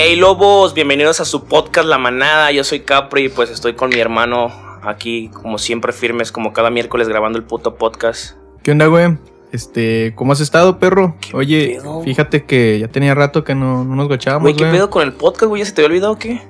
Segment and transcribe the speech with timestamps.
[0.00, 2.52] Hey lobos, bienvenidos a su podcast La Manada.
[2.52, 4.52] Yo soy Capri y pues estoy con mi hermano
[4.84, 8.36] aquí, como siempre, firmes, como cada miércoles grabando el puto podcast.
[8.62, 9.18] ¿Qué onda, güey?
[9.50, 11.16] Este, ¿cómo has estado, perro?
[11.32, 12.02] Oye, pedo?
[12.02, 14.76] fíjate que ya tenía rato que no, no nos gochábamos, Güey, ¿qué güey.
[14.76, 15.62] pedo con el podcast, güey?
[15.62, 16.42] ¿Ya se te había olvidado o qué?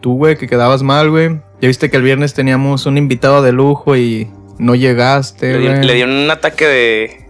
[0.00, 1.40] Tú, güey, que quedabas mal, güey.
[1.60, 5.84] Ya viste que el viernes teníamos un invitado de lujo y no llegaste, Le, güey.
[5.84, 7.26] le dieron un ataque de.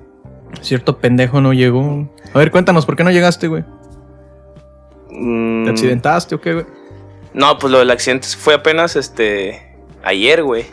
[0.60, 2.06] Cierto pendejo no llegó.
[2.34, 3.65] A ver, cuéntanos, ¿por qué no llegaste, güey?
[5.14, 6.66] Mm, ¿Te accidentaste o qué, güey?
[7.32, 9.62] No, pues lo del accidente fue apenas este.
[10.02, 10.66] Ayer, güey.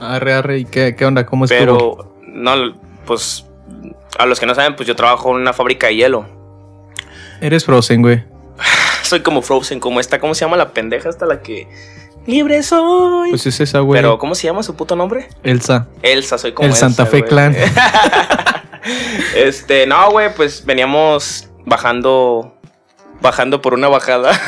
[0.00, 1.26] Arre, arre, ¿y qué, qué onda?
[1.26, 1.58] ¿Cómo estuvo?
[1.58, 2.74] Pero, no,
[3.06, 3.44] pues.
[4.18, 6.26] A los que no saben, pues yo trabajo en una fábrica de hielo.
[7.40, 8.24] Eres Frozen, güey.
[9.02, 11.68] Soy como Frozen, como esta, ¿cómo se llama la pendeja hasta la que.
[12.26, 13.30] Libre soy.
[13.30, 14.02] Pues es esa, güey.
[14.02, 15.28] Pero, ¿cómo se llama su puto nombre?
[15.42, 15.88] Elsa.
[16.02, 17.30] Elsa, soy como El Elsa, Santa Fe güey.
[17.30, 17.56] Clan.
[19.34, 22.57] este, no, güey, pues veníamos bajando.
[23.20, 24.38] Bajando por una bajada.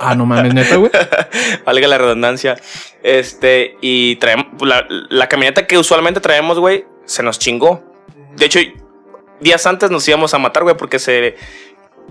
[0.00, 0.90] Ah, no mames, neta, güey.
[1.64, 2.56] Valga la redundancia.
[3.02, 4.46] Este, y traemos.
[4.60, 7.82] La, la camioneta que usualmente traemos, güey, se nos chingó.
[8.36, 8.60] De hecho,
[9.40, 11.36] días antes nos íbamos a matar, güey, porque se.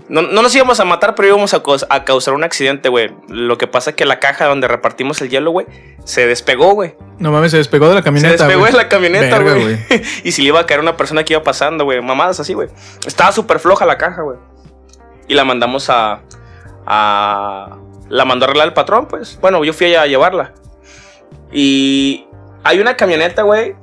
[0.08, 3.10] No, no nos íbamos a matar, pero íbamos a, causar un accidente, güey.
[3.28, 5.66] Lo que pasa es que la caja donde repartimos el hielo, güey,
[6.04, 6.94] se despegó, güey.
[7.18, 8.72] No mames, se despegó de la Se camioneta, despegó güey.
[8.72, 9.78] de la camioneta, güey.
[10.24, 12.00] y si le iba a caer una persona que iba pasando, güey.
[12.02, 12.68] Mamadas así, güey.
[13.06, 14.36] Estaba súper floja la caja, güey.
[15.28, 16.20] Y la mandamos a.
[16.86, 17.78] a.
[18.08, 19.38] La mandó a arreglar el patrón, pues.
[19.40, 20.52] Bueno, yo fui a llevarla.
[21.52, 22.26] Y.
[22.64, 23.74] Hay una camioneta, güey.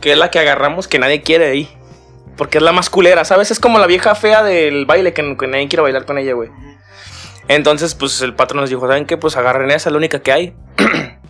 [0.00, 1.68] Que es la que agarramos que nadie quiere ahí.
[2.36, 3.50] Porque es la más culera, ¿sabes?
[3.50, 6.50] Es como la vieja fea del baile que, que nadie quiere bailar con ella, güey.
[7.48, 9.16] Entonces, pues el patrón nos dijo, ¿saben qué?
[9.16, 10.54] Pues agarren esa, es la única que hay.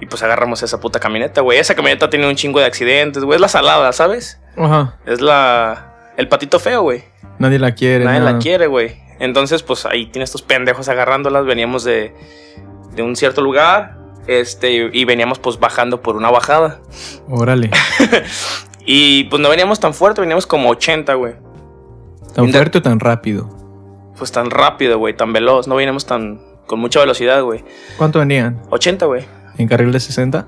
[0.00, 1.58] Y pues agarramos esa puta camioneta, güey.
[1.58, 3.36] Esa camioneta tiene un chingo de accidentes, güey.
[3.36, 4.40] Es la salada, ¿sabes?
[4.56, 4.98] Ajá.
[5.06, 6.12] Es la.
[6.16, 7.04] El patito feo, güey.
[7.38, 8.04] Nadie la quiere.
[8.04, 8.32] Nadie nada.
[8.32, 8.96] la quiere, güey.
[9.18, 11.46] Entonces, pues ahí tiene estos pendejos agarrándolas.
[11.46, 12.14] Veníamos de,
[12.94, 13.96] de un cierto lugar.
[14.26, 16.80] Este, y veníamos pues bajando por una bajada.
[17.28, 17.70] Órale.
[18.86, 21.34] Y pues no veníamos tan fuerte, veníamos como 80, güey.
[22.34, 23.50] ¿Tan fuerte o tan rápido?
[24.16, 25.66] Pues tan rápido, güey, tan veloz.
[25.66, 26.40] No veníamos tan.
[26.66, 27.64] con mucha velocidad, güey.
[27.98, 28.62] ¿Cuánto venían?
[28.70, 29.24] 80, güey.
[29.58, 30.46] ¿En carril de 60?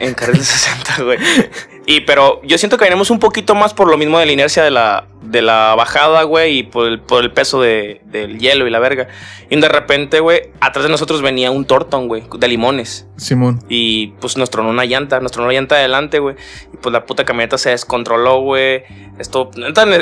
[0.00, 1.18] En carril de 60, güey.
[1.88, 4.64] Y pero yo siento que venimos un poquito más por lo mismo de la inercia
[4.64, 8.66] de la, de la bajada, güey, y por el, por el peso de- del hielo
[8.66, 9.06] y la verga.
[9.50, 13.06] Y de repente, güey, atrás de nosotros venía un tortón, güey, de limones.
[13.16, 13.60] Simón.
[13.68, 16.34] Y pues nos tronó una llanta, nos tronó la llanta adelante, güey.
[16.74, 18.82] Y pues la puta camioneta se descontroló, güey.
[19.20, 19.50] Esto,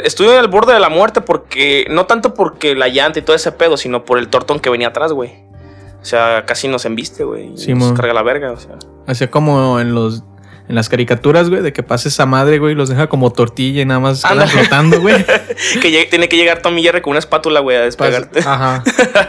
[0.04, 3.52] estuve al borde de la muerte porque, no tanto porque la llanta y todo ese
[3.52, 5.32] pedo, sino por el tortón que venía atrás, güey.
[6.00, 7.52] O sea, casi nos embiste, güey.
[7.56, 8.76] Sí, nos carga la verga, o sea.
[9.06, 10.24] Hacía como en los
[10.66, 13.82] en las caricaturas, güey, de que pase esa madre, güey, y los deja como tortilla
[13.82, 15.24] y nada más quedan flotando, güey.
[15.82, 18.40] que tiene que llegar Tommy Jerry con una espátula, güey, a despegarte.
[18.40, 18.82] Ajá.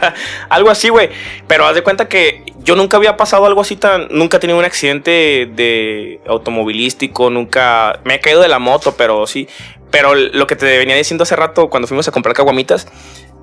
[0.48, 1.10] algo así, güey.
[1.46, 4.08] Pero haz de cuenta que yo nunca había pasado algo así tan.
[4.10, 8.00] Nunca he tenido un accidente de automovilístico, nunca.
[8.04, 9.46] Me he caído de la moto, pero sí.
[9.90, 12.88] Pero lo que te venía diciendo hace rato cuando fuimos a comprar caguamitas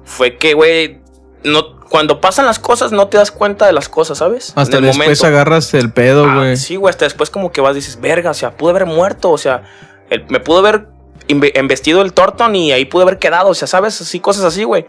[0.03, 1.03] fue que, güey.
[1.43, 4.53] No, cuando pasan las cosas no te das cuenta de las cosas, ¿sabes?
[4.55, 5.25] Hasta En el después momento.
[5.27, 6.57] agarras el pedo, Ah, güey.
[6.57, 9.29] sí, güey, hasta después como que vas y dices, verga, o sea, pude haber muerto,
[9.31, 9.63] o sea,
[10.09, 10.87] el- me pudo haber
[11.27, 13.99] embestido el Torton y ahí pude haber quedado, o sea, ¿sabes?
[14.01, 14.85] Así, cosas así, güey.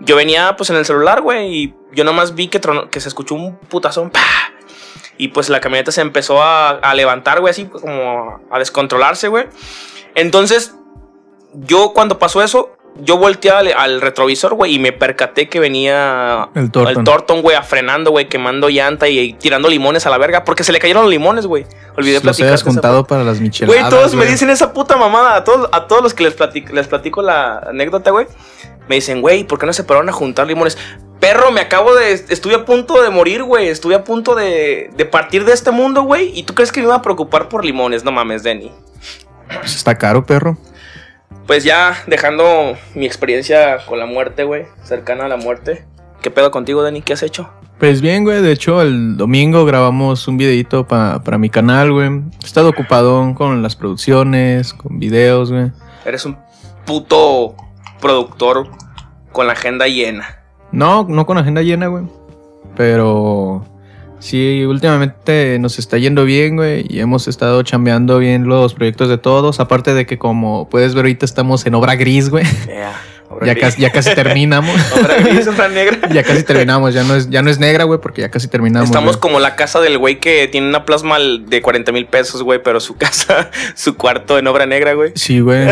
[0.00, 3.08] Yo venía pues en el celular, güey, y yo nomás vi que, tronó- que se
[3.08, 4.20] escuchó un putazón, ¡pah!
[5.18, 9.46] Y pues la camioneta se empezó a, a levantar, güey, así como a descontrolarse, güey.
[10.14, 10.74] Entonces,
[11.52, 12.70] yo cuando pasó eso,
[13.02, 17.40] yo volteé al, al retrovisor, güey, y me percaté que venía El Torton.
[17.42, 20.78] güey, frenando, güey, quemando llanta y, y tirando limones a la verga, porque se le
[20.78, 21.66] cayeron los limones, güey.
[21.96, 22.48] Olvidé Los platicar.
[22.48, 23.80] hayas juntado para las micheladas.
[23.80, 25.36] Güey, todos me dicen esa puta mamada.
[25.36, 28.26] A todos, a todos los que les platico, les platico la anécdota, güey.
[28.88, 30.76] Me dicen, güey, ¿por qué no se pararon a juntar limones?
[31.20, 32.12] Perro, me acabo de.
[32.12, 33.68] Estuve a punto de morir, güey.
[33.68, 36.32] Estuve a punto de, de partir de este mundo, güey.
[36.38, 38.04] ¿Y tú crees que me iba a preocupar por limones?
[38.04, 38.72] No mames, Denny.
[39.60, 40.56] Pues está caro, perro.
[41.50, 44.66] Pues ya dejando mi experiencia con la muerte, güey.
[44.84, 45.84] Cercana a la muerte.
[46.22, 47.02] ¿Qué pedo contigo, Denny?
[47.02, 47.50] ¿Qué has hecho?
[47.80, 48.40] Pues bien, güey.
[48.40, 52.08] De hecho, el domingo grabamos un videito pa- para mi canal, güey.
[52.40, 55.72] He estado ocupado con las producciones, con videos, güey.
[56.04, 56.38] Eres un
[56.86, 57.56] puto
[58.00, 58.68] productor
[59.32, 60.44] con la agenda llena.
[60.70, 62.04] No, no con agenda llena, güey.
[62.76, 63.64] Pero
[64.20, 66.86] sí, últimamente nos está yendo bien, güey.
[66.88, 69.58] Y hemos estado chambeando bien los proyectos de todos.
[69.60, 72.44] Aparte de que, como puedes ver, ahorita estamos en obra gris, güey.
[72.66, 72.92] Yeah.
[73.32, 73.62] Obra Ya gris.
[73.64, 74.74] casi, ya casi terminamos.
[75.00, 75.98] Obra gris, obra negra.
[76.12, 76.94] ya casi terminamos.
[76.94, 78.88] Ya no es, ya no es negra, güey, porque ya casi terminamos.
[78.88, 79.20] Estamos güey.
[79.20, 82.80] como la casa del güey que tiene una plasma de 40 mil pesos, güey, pero
[82.80, 85.12] su casa, su cuarto en obra negra, güey.
[85.14, 85.68] Sí, güey.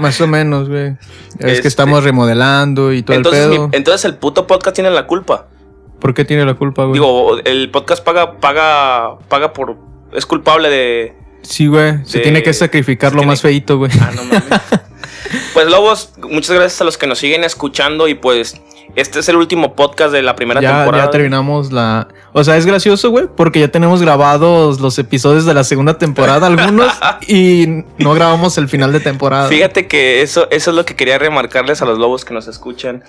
[0.00, 0.96] Más o menos, güey.
[1.40, 3.68] Este- que estamos remodelando y todo Entonces, el mi- pedo.
[3.72, 5.46] entonces el puto podcast tiene la culpa.
[6.00, 6.94] ¿Por qué tiene la culpa, güey?
[6.94, 9.76] Digo, el podcast paga, paga, paga por.
[10.12, 11.14] Es culpable de.
[11.42, 12.04] sí, güey.
[12.04, 13.90] Se de- tiene que sacrificar lo tiene- más feito, güey.
[14.00, 14.44] Ah, no mames.
[15.54, 18.60] pues Lobos, muchas gracias a los que nos siguen escuchando y pues
[18.96, 21.04] este es el último podcast de la primera Ya, temporada.
[21.06, 22.08] ya terminamos la.
[22.32, 26.46] O sea, es gracioso, güey, porque ya tenemos grabados los episodios de la segunda temporada,
[26.48, 26.92] algunos,
[27.26, 29.48] y no grabamos el final de temporada.
[29.48, 33.02] Fíjate que eso, eso es lo que quería remarcarles a los lobos que nos escuchan.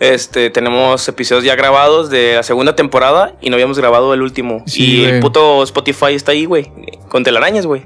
[0.00, 4.62] Este, tenemos episodios ya grabados de la segunda temporada y no habíamos grabado el último.
[4.66, 6.72] Sí, y el puto Spotify está ahí, güey.
[7.08, 7.82] Con telarañas, güey.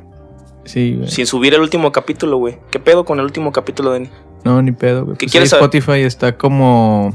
[0.65, 1.09] Sí, güey.
[1.11, 2.59] Sin subir el último capítulo, güey.
[2.71, 4.09] ¿Qué pedo con el último capítulo, Dani?
[4.45, 5.17] No, ni pedo, güey.
[5.17, 5.53] ¿Qué Pues quieres?
[5.53, 7.15] Spotify está como.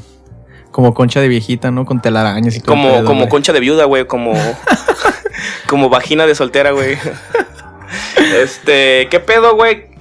[0.71, 1.85] Como concha de viejita, ¿no?
[1.85, 3.29] Con telarañas y todo Como, pedo, como güey.
[3.29, 4.07] concha de viuda, güey.
[4.07, 4.33] Como,
[5.67, 6.97] como vagina de soltera, güey.
[8.41, 9.91] Este, ¿qué pedo, güey?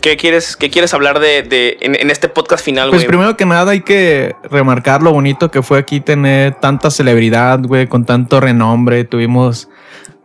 [0.00, 3.00] ¿Qué quieres, qué quieres hablar de, de en, en este podcast final, güey?
[3.00, 7.60] Pues primero que nada hay que remarcar lo bonito que fue aquí tener tanta celebridad,
[7.62, 9.04] güey, con tanto renombre.
[9.04, 9.68] Tuvimos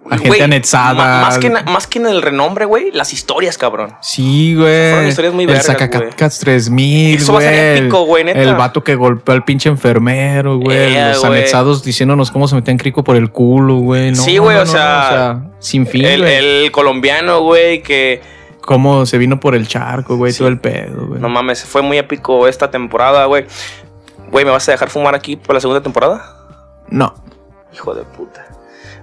[0.09, 1.21] a gente anexada.
[1.21, 3.93] Más que, más que en el renombre, güey, las historias, cabrón.
[4.01, 4.89] Sí, güey.
[4.91, 8.39] Fueron historias muy El vergas, Zacacatcats 3000, Eso va a ser épico, güey, neta.
[8.41, 10.95] El vato que golpeó al pinche enfermero, güey.
[10.95, 14.11] Eh, Los anexados diciéndonos cómo se metían crico por el culo, güey.
[14.11, 18.21] No, Sí, güey, no, o sea, sin fin, El, el colombiano, güey, que
[18.61, 20.39] Cómo se vino por el charco, güey, Sí.
[20.39, 21.19] todo el pedo, güey.
[21.19, 23.45] no mames, fue muy épico esta temporada, güey.
[24.31, 26.37] Güey, ¿me vas a dejar fumar aquí por la segunda temporada?
[26.87, 27.13] No.
[27.73, 28.47] Hijo de puta.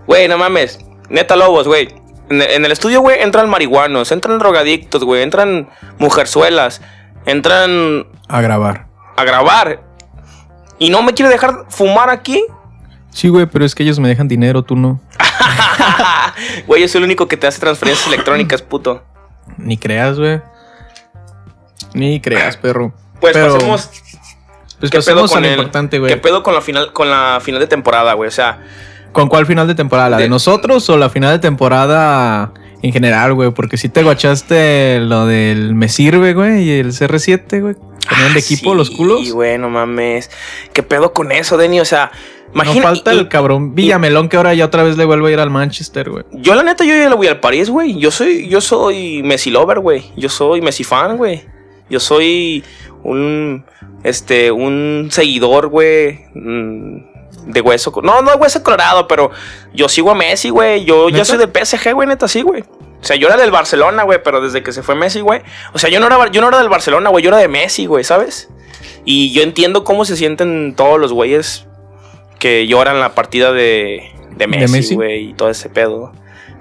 [0.06, 0.78] Güey, no mames.
[1.08, 1.88] Neta lobos, güey.
[2.30, 5.68] En, en el estudio, güey, entran marihuanos, entran drogadictos, güey, entran
[5.98, 6.82] mujerzuelas,
[7.26, 8.86] entran A grabar.
[9.16, 9.82] a grabar.
[10.78, 12.44] Y no me quiere dejar fumar aquí.
[13.10, 15.00] Sí, güey, pero es que ellos me dejan dinero, tú no.
[16.66, 19.02] Güey, yo soy el único que te hace transferencias electrónicas, puto.
[19.56, 20.40] Ni creas, güey.
[21.94, 22.92] Ni creas, perro.
[23.20, 23.90] Pues Pero, pasemos.
[24.78, 26.20] Pues ¿Qué pedo con lo el- importante, ¿Qué güey.
[26.20, 28.28] pedo con la final, con la final de temporada, güey?
[28.28, 28.60] O sea,
[29.12, 30.10] ¿Con cuál final de temporada?
[30.10, 32.52] ¿La de, De- nosotros o la final de temporada
[32.82, 33.50] en general, güey?
[33.50, 37.74] Porque si te guachaste lo del Me Sirve, güey, y el CR7, güey.
[38.08, 39.32] Tenían de ah, equipo sí, los culos.
[39.32, 40.30] güey, no mames.
[40.72, 41.80] ¿Qué pedo con eso, Denny?
[41.80, 42.10] O sea,
[42.54, 42.82] No imagina.
[42.82, 45.50] falta y- el cabrón Villamelón que ahora ya otra vez le vuelve a ir al
[45.50, 46.24] Manchester, güey.
[46.32, 47.98] Yo la neta, yo ya le voy al París, güey.
[47.98, 50.04] Yo soy, yo soy Messi lover, güey.
[50.16, 51.42] Yo soy Messi fan, güey.
[51.90, 52.62] Yo soy
[53.02, 53.64] un,
[54.04, 56.98] este, un seguidor, güey, mm,
[57.48, 59.30] de hueso, no, no de hueso colorado, pero
[59.72, 60.84] yo sigo a Messi, güey.
[60.84, 61.24] Yo, ¿Neta?
[61.24, 62.62] soy del PSG, güey, neta, sí, güey.
[62.62, 65.42] O sea, yo era del Barcelona, güey, pero desde que se fue Messi, güey.
[65.72, 67.86] O sea, yo no era, yo no era del Barcelona, güey, yo era de Messi,
[67.86, 68.50] güey, ¿sabes?
[69.04, 71.66] Y yo entiendo cómo se sienten todos los güeyes
[72.38, 74.94] que lloran la partida de, de Messi?
[74.94, 76.12] güey, y todo ese pedo.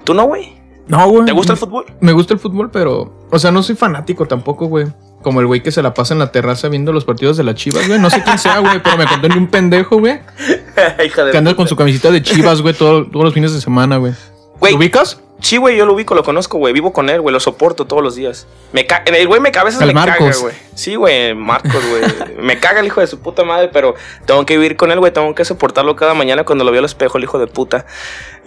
[0.04, 0.56] ¿Tú no, güey?
[0.86, 1.26] No, güey.
[1.26, 1.84] ¿Te gusta el fútbol?
[2.00, 3.26] Me gusta el fútbol, pero.
[3.30, 4.86] O sea, no soy fanático tampoco, güey.
[5.22, 7.56] Como el güey que se la pasa en la terraza viendo los partidos de las
[7.56, 7.98] chivas, güey.
[7.98, 10.20] No sé quién sea, güey, pero me contó ni un pendejo, güey.
[11.32, 14.12] Que anda con su camisita de chivas, güey, todo- todos los fines de semana, güey.
[14.60, 14.72] Güey.
[14.72, 15.20] ¿Lo ubicas?
[15.40, 16.72] Sí, güey, yo lo ubico, lo conozco, güey.
[16.72, 17.32] Vivo con él, güey.
[17.32, 18.46] Lo soporto todos los días.
[18.72, 20.40] Me ca- El güey me cabeza me caga, Marcos.
[20.40, 20.54] güey.
[20.74, 22.02] Sí, güey, Marcos, güey.
[22.40, 23.94] me caga el hijo de su puta madre, pero
[24.26, 25.12] tengo que vivir con él, güey.
[25.12, 27.86] Tengo que soportarlo cada mañana cuando lo veo al espejo, el hijo de puta.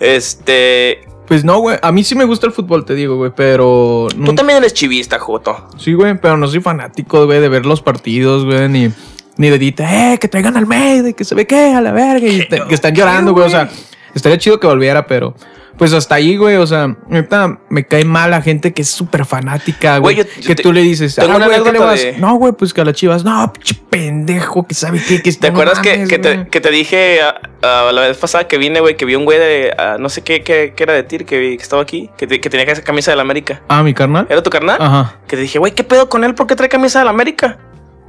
[0.01, 1.05] Este.
[1.31, 1.77] Pues no, güey.
[1.81, 4.09] A mí sí me gusta el fútbol, te digo, güey, pero.
[4.25, 5.65] Tú también eres chivista, Joto.
[5.77, 8.89] Sí, güey, pero no soy fanático, güey, de ver los partidos, güey, ni,
[9.37, 11.93] ni de dita, eh, que traigan al Almeida y que se ve que a la
[11.93, 13.45] verga y te- que están llorando, güey.
[13.45, 13.69] O sea,
[14.13, 15.33] estaría chido que volviera, pero
[15.77, 16.57] pues hasta ahí, güey.
[16.57, 20.15] O sea, neta, me cae mal la gente que es súper fanática, güey.
[20.15, 22.01] Güey, yo- yo Que te- tú le dices, ah, güey, ¿a qué le anécdota vas?
[22.01, 23.51] de- No, güey, pues que a las chivas, no,
[23.89, 26.49] pendejo, que sabe qué, que ¿Te no acuerdas que, mames, que te, güey.
[26.49, 29.39] que te dije ah, ah, la vez pasada que vine, güey, que vi un güey
[29.39, 29.73] de.
[29.77, 32.39] ah, no sé qué, qué, qué era de ti, que, que estaba aquí, que, te-
[32.39, 33.61] que tenía esa camisa de la América?
[33.67, 34.27] Ah, mi carnal.
[34.29, 34.77] ¿Era tu carnal?
[34.79, 35.15] Ajá.
[35.27, 36.35] Que te dije, güey, ¿qué pedo con él?
[36.35, 37.57] ¿Por qué trae camisa de la América?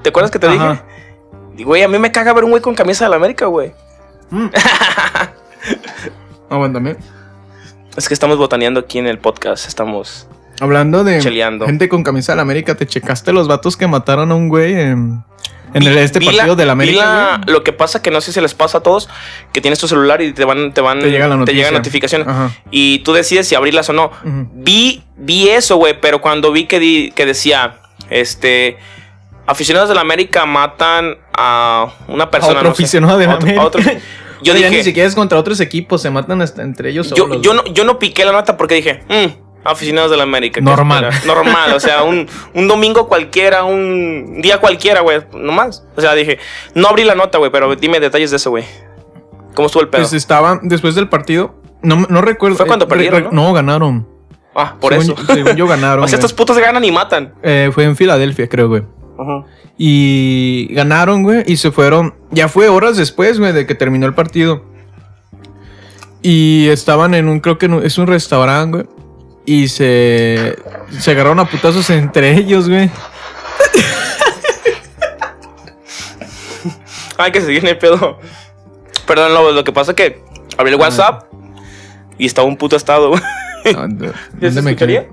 [0.02, 0.70] ¿Te acuerdas que te Ajá.
[0.70, 0.82] dije?
[1.58, 3.72] Y, güey, a mí me caga ver un güey con camisa de la América, güey.
[6.48, 6.96] Aguántame.
[7.96, 9.66] Es que estamos botaneando aquí en el podcast.
[9.68, 10.26] Estamos.
[10.60, 11.66] Hablando de Cheleando.
[11.66, 14.74] gente con camisa de la América, ¿te checaste los vatos que mataron a un güey
[14.78, 15.24] en,
[15.74, 17.52] en el, este partido la- de la América, la-?
[17.52, 19.08] Lo que pasa que no sé si les pasa a todos
[19.52, 22.50] que tienes tu celular y te van, te van, Te llega la llegan notificaciones Ajá.
[22.70, 24.12] y tú decides si abrirlas o no.
[24.24, 28.76] Vi, vi eso, güey, pero cuando vi que, di- que decía, este,
[29.46, 32.58] aficionados de la América matan a una persona.
[32.58, 33.62] otro no sé, aficionado de la a otro- América.
[33.62, 33.82] a otro-
[34.42, 37.16] yo Oye, dije, ni siquiera es contra otros equipos, se matan hasta entre ellos yo,
[37.16, 37.38] solos.
[37.42, 40.54] yo, no, yo no piqué la nota porque dije, "Mm, Aficionados de la América.
[40.58, 41.08] ¿qué Normal.
[41.24, 45.84] Normal, o sea, un, un domingo cualquiera, un día cualquiera, güey, nomás.
[45.94, 46.38] O sea, dije,
[46.74, 48.64] no abrí la nota, güey, pero dime detalles de eso, güey.
[49.54, 50.02] ¿Cómo estuvo el pedo?
[50.02, 51.54] Pues estaban después del partido.
[51.80, 52.56] No, no recuerdo.
[52.56, 53.52] Fue cuando eh, perdieron, ¿no?
[53.52, 54.08] ganaron.
[54.56, 55.32] ah, por según, eso.
[55.32, 56.02] según yo ganaron.
[56.04, 57.32] o sea, estos putos ganan y matan.
[57.44, 58.82] Eh, fue en Filadelfia, creo, güey.
[59.22, 59.44] Ajá.
[59.78, 62.14] Y ganaron, güey, y se fueron.
[62.30, 64.64] Ya fue horas después, güey, de que terminó el partido.
[66.22, 68.86] Y estaban en un, creo que en es un restaurante, güey.
[69.44, 70.56] Y se,
[70.98, 72.88] se agarraron a putazos entre ellos, güey.
[77.18, 78.18] Ay, que se viene el pedo.
[79.06, 80.22] Perdón, lo, lo que pasa es que
[80.56, 81.24] abrí el WhatsApp
[82.18, 83.22] y estaba un puto estado, güey.
[83.76, 84.12] Ah, ¿dó- ¿Ya
[84.48, 85.06] ¿Dónde me escucharía?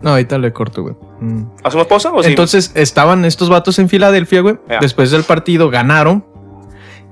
[0.00, 0.94] No, ahorita le corto, güey.
[1.20, 1.42] Mm.
[1.64, 2.30] ¿Hacemos pausa o sí?
[2.30, 4.56] Entonces estaban estos vatos en Filadelfia, güey.
[4.80, 6.24] Después del partido ganaron.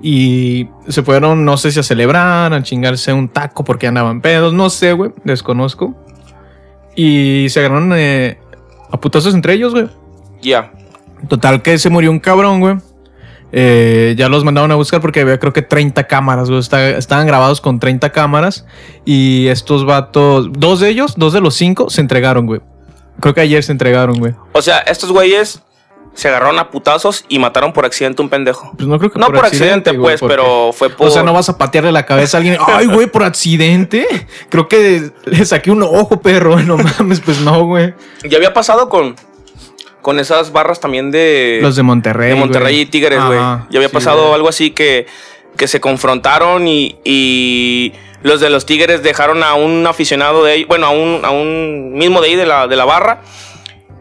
[0.03, 4.53] Y se fueron, no sé si a celebrar, a chingarse un taco porque andaban pedos,
[4.53, 5.95] no sé, güey, desconozco.
[6.95, 8.39] Y se agarraron eh,
[8.91, 9.89] a putazos entre ellos, güey.
[10.43, 10.73] Ya.
[11.29, 12.77] Total que se murió un cabrón, güey.
[13.53, 16.61] Eh, ya los mandaron a buscar porque había creo que 30 cámaras, güey.
[16.61, 18.67] Está- estaban grabados con 30 cámaras.
[19.05, 22.61] Y estos vatos, dos de ellos, dos de los cinco, se entregaron, güey.
[23.21, 24.35] Creo que ayer se entregaron, güey.
[24.53, 25.63] O sea, estos güeyes
[26.15, 28.73] se agarraron a putazos y mataron por accidente un pendejo.
[28.77, 31.09] Pues no creo que No por, accidente, güey, pues, porque- pero fue por.
[31.09, 32.59] O sea, no vas a patearle la cabeza a alguien.
[32.67, 34.07] Ay, güey, por accidente.
[34.49, 36.57] Creo que le saqué un ojo, perro.
[36.63, 37.95] No mames, pues no, güey.
[38.29, 39.17] Ya había pasado con.
[40.03, 41.59] Con esas barras también de.
[41.61, 42.31] Los de Monterrey.
[42.31, 42.81] de Monterrey güey.
[42.83, 43.39] y Tigres, güey.
[43.39, 44.35] Ya había sí, pasado güey.
[44.35, 45.07] algo así que,
[45.57, 47.93] que se confrontaron y, y
[48.23, 51.93] los de los Tigres dejaron a un aficionado de ahí, bueno, a un, a un
[51.95, 53.21] mismo de ahí de la, de la barra.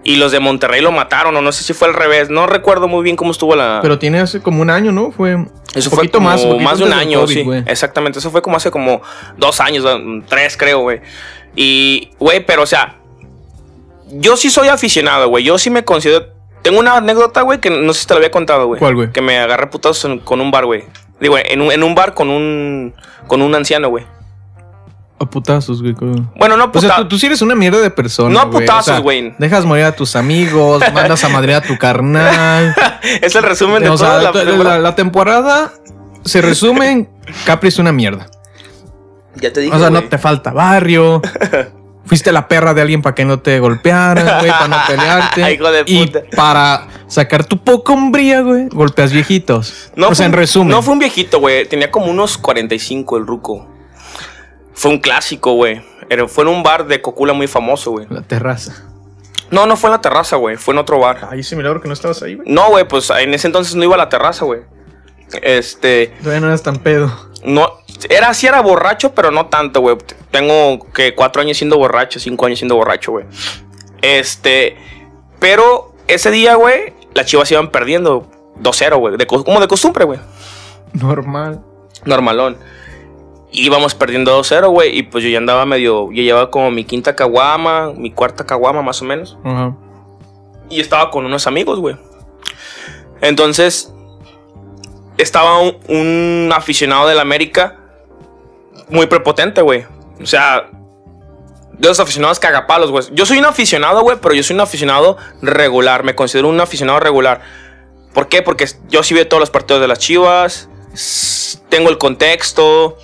[0.08, 2.30] Y los de Monterrey lo mataron, o no sé si fue al revés.
[2.30, 3.80] No recuerdo muy bien cómo estuvo la.
[3.82, 5.12] Pero tiene hace como un año, ¿no?
[5.12, 5.32] Fue.
[5.32, 7.64] eso un fue poquito como más, poquito más de un año, COVID, sí.
[7.66, 8.20] Exactamente.
[8.20, 9.02] Eso fue como hace como
[9.38, 9.84] dos años,
[10.28, 11.02] tres, creo, güey.
[11.56, 12.98] Y, güey, pero o sea,
[14.12, 15.44] yo sí soy aficionado, güey.
[15.44, 16.28] Yo sí me considero.
[16.62, 18.78] Tengo una anécdota, güey, que no sé si te la había contado, güey.
[18.80, 19.12] ¿Cuál, güey?
[19.12, 20.84] Que me agarré putazos en- con un bar, güey.
[21.20, 22.94] Digo, en un, en un bar con un.
[23.28, 24.06] con un anciano, güey.
[25.18, 25.96] A putazos, güey.
[26.38, 28.30] Bueno, no O sea, tú, tú sí eres una mierda de persona.
[28.34, 28.60] No a güey.
[28.66, 29.34] putazos, O sea, güey.
[29.40, 32.76] dejas morir a tus amigos, mandas a madrear a tu carnal.
[33.22, 34.76] es el resumen de o toda la, la, temporada.
[34.76, 35.72] la- la temporada
[36.26, 37.10] se resume en
[37.46, 38.26] Capri es una mierda.
[39.36, 39.74] Ya te dije.
[39.76, 41.22] O sea, no te falta barrio.
[42.06, 45.54] Fuiste la perra de alguien para que no te golpearan, güey, para no pelearte.
[45.54, 49.92] Hijo de y para sacar tu poca hombría, güey, golpeas viejitos.
[49.96, 50.68] No o fue sea, en un- resumen.
[50.70, 51.66] No fue un viejito, güey.
[51.68, 53.68] Tenía como unos 45 el ruco.
[54.74, 55.82] Fue un clásico, güey.
[56.10, 58.06] Era- Fue en un bar de Cocula muy famoso, güey.
[58.10, 58.84] La terraza.
[59.50, 60.58] No, no fue en la terraza, güey.
[60.58, 61.28] Fue en otro bar.
[61.32, 62.52] Ay, ese milagro que no estabas ahí, güey.
[62.52, 64.62] No, güey, pues en ese entonces no iba a la terraza, güey.
[65.42, 66.08] Este.
[66.20, 67.12] Todavía no eras tan pedo.
[67.44, 67.70] No.
[68.10, 69.98] Era así, era borracho, pero no tanto, güey.
[70.32, 73.26] Tengo que cuatro años siendo borracho, cinco años siendo borracho, güey.
[74.02, 74.78] Este.
[75.40, 78.30] Pero ese día, güey, las chivas iban perdiendo
[78.62, 79.18] 2-0, güey.
[79.18, 80.20] de co- como de costumbre, güey.
[80.94, 81.62] Normal.
[82.06, 82.58] normalón.
[83.52, 84.98] Íbamos perdiendo 2-0, güey.
[84.98, 86.12] Y pues yo ya andaba medio.
[86.12, 89.38] Yo llevaba como mi quinta caguama, mi cuarta caguama, más o menos.
[89.44, 89.76] Ajá.
[90.70, 91.96] Y estaba con unos amigos, güey.
[93.22, 93.92] Entonces.
[95.18, 97.78] Estaba un, un aficionado del América.
[98.90, 99.86] Muy prepotente, güey.
[100.22, 100.70] O sea.
[101.74, 103.04] De los aficionados cagapalos, güey.
[103.12, 106.04] Yo soy un aficionado, güey, pero yo soy un aficionado regular.
[106.04, 107.42] Me considero un aficionado regular.
[108.14, 108.42] ¿Por qué?
[108.42, 110.70] Porque yo sí veo todos los partidos de las chivas.
[111.70, 112.98] Tengo el contexto.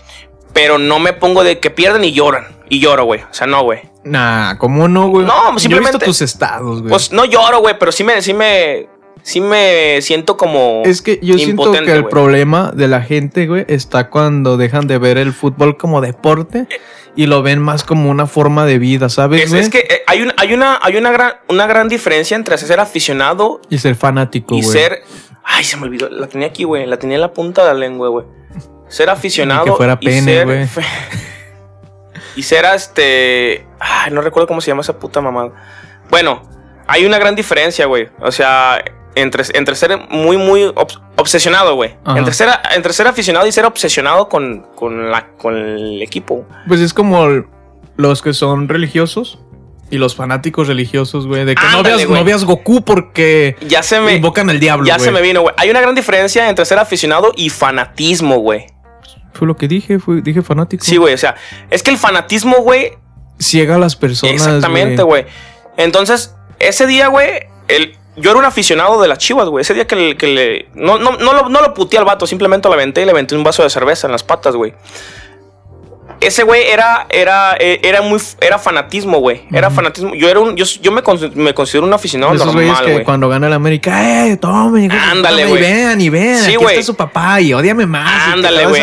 [0.54, 2.48] Pero no me pongo de que pierden y lloran.
[2.70, 3.22] Y lloro, güey.
[3.24, 3.82] O sea, no, güey.
[4.06, 5.26] Nah, ¿cómo no, güey?
[5.26, 6.90] No, Yo he visto simplemente- tus estados, güey.
[6.90, 8.88] Pues no lloro, güey, pero sí me, sí me,
[9.24, 13.66] sí me siento como es que yo siento que el problema de la gente, güey,
[13.68, 16.68] está cuando dejan de ver el fútbol como deporte
[17.16, 20.34] y lo ven más como una forma de vida, ¿sabes, es, que eh, hay, un-
[20.38, 24.64] hay una, hay una gran, una gran diferencia entre ser aficionado Y ser fanático, y
[24.64, 25.04] ser,
[25.44, 27.80] ay, se me olvidó, la tenía aquí, güey, la tenía en la punta de la
[27.80, 28.26] lengua, güey.
[28.88, 30.68] Ser aficionado Ni que fuera y pene, ser- güey.
[32.36, 35.52] y ser este, ay, no recuerdo cómo se llama esa puta mamada.
[36.10, 36.44] Bueno,
[36.88, 38.08] hay una gran diferencia, güey.
[38.22, 38.84] O sea,
[39.16, 41.96] entre, entre ser muy, muy obs- obsesionado, güey.
[42.16, 46.46] Entre ser, entre ser aficionado y ser obsesionado con, con, la, con el equipo.
[46.68, 47.28] Pues es como
[47.98, 49.40] los que son religiosos
[49.90, 51.44] y los fanáticos religiosos, güey.
[51.46, 54.98] De que no, veas, no veas Goku porque Ya se me, invocan al diablo, ya
[55.00, 55.54] se me vino, güey.
[55.58, 58.68] Hay una gran diferencia entre ser aficionado y fanatismo, güey.
[59.34, 60.84] Fue lo que dije, fue, dije fanático.
[60.86, 61.14] Sí, güey.
[61.14, 61.36] O sea,
[61.70, 62.94] es que el fanatismo, güey,
[63.40, 65.26] Ciega a las personas, Exactamente, güey.
[65.76, 67.30] Entonces, ese día, güey,
[67.68, 69.62] el- yo era un aficionado de las chivas, güey.
[69.62, 70.70] Ese día que, le- que le.
[70.74, 73.36] No, no, no, lo, no lo puteé al vato, simplemente lo aventé y le aventé
[73.36, 74.74] un vaso de cerveza en las patas, güey.
[76.20, 79.42] ese güey era, era, eh, era muy, era fanatismo, güey.
[79.52, 80.14] Era fanatismo.
[80.14, 81.02] Yo era un, yo, yo me,
[81.36, 83.04] me considero un aficionado esos normal, que güey.
[83.04, 84.86] cuando gana el América, ¡eh, tome!
[84.86, 85.58] hijo de su Ándale, güey.
[85.64, 86.76] Y vean, y vean, Sí, aquí güey.
[86.76, 88.26] está su papá y odiame más.
[88.26, 88.82] que Ándale, güey.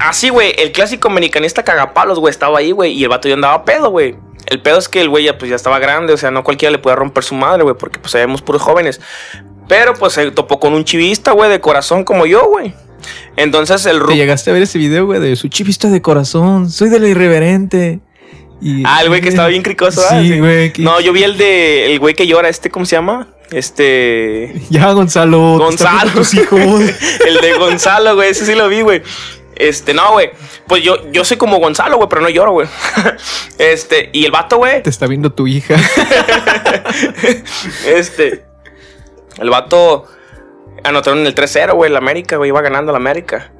[0.00, 3.64] Así, güey, el clásico americanista cagapalos, güey, estaba ahí, güey, y el vato ya andaba
[3.64, 4.14] pedo, güey.
[4.46, 6.72] El pedo es que el güey ya, pues, ya estaba grande, o sea, no cualquiera
[6.72, 9.00] le podía romper su madre, güey, porque pues éramos puros jóvenes.
[9.68, 12.74] Pero pues se topó con un chivista, güey, de corazón como yo, güey.
[13.36, 16.70] Entonces el ¿Te llegaste a ver ese video, güey, de su chivista de corazón?
[16.70, 18.00] Soy de la irreverente.
[18.60, 20.20] Y, Ah, el güey que estaba bien cricoso, ¿verdad?
[20.22, 20.72] Sí, güey.
[20.72, 21.92] que- No, yo vi el de.
[21.92, 23.28] El güey que llora, este, ¿cómo se llama?
[23.52, 24.52] Este.
[24.68, 25.56] Ya, Gonzalo.
[25.58, 26.10] Gonzalo.
[26.12, 26.60] tus hijos.
[27.26, 28.30] el de Gonzalo, güey.
[28.30, 29.02] Ese sí lo vi, güey.
[29.60, 30.30] Este, no, güey.
[30.66, 32.68] Pues yo, yo soy como Gonzalo, güey, pero no lloro, güey.
[33.58, 34.82] Este, y el vato, güey.
[34.82, 35.76] Te está viendo tu hija.
[37.86, 38.46] Este.
[39.36, 40.06] El vato
[40.82, 43.52] anotaron el 3-0, güey, el América, güey, iba ganando el América.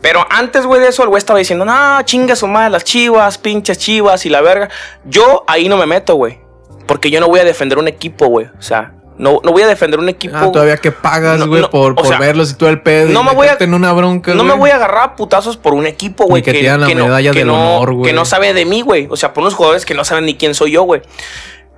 [0.00, 3.38] Pero antes, güey, de eso, el güey estaba diciendo, no, chinga su madre, las chivas,
[3.38, 4.68] pinches chivas y la verga.
[5.04, 6.40] Yo ahí no me meto, güey.
[6.86, 8.46] Porque yo no voy a defender un equipo, güey.
[8.58, 10.34] O sea, no, no voy a defender un equipo.
[10.36, 13.10] Ah, todavía que pagas, güey, no, por, por sea, verlos y todo el pedo.
[13.10, 15.56] no y me voy a- en una bronca, No me voy a agarrar a putazos
[15.56, 16.42] por un equipo, güey.
[16.42, 18.06] Que digan la no, medalla que del no- honor, güey.
[18.10, 19.06] Que no sabe de mí, güey.
[19.10, 21.02] O sea, por unos jugadores que no saben ni quién soy yo, güey.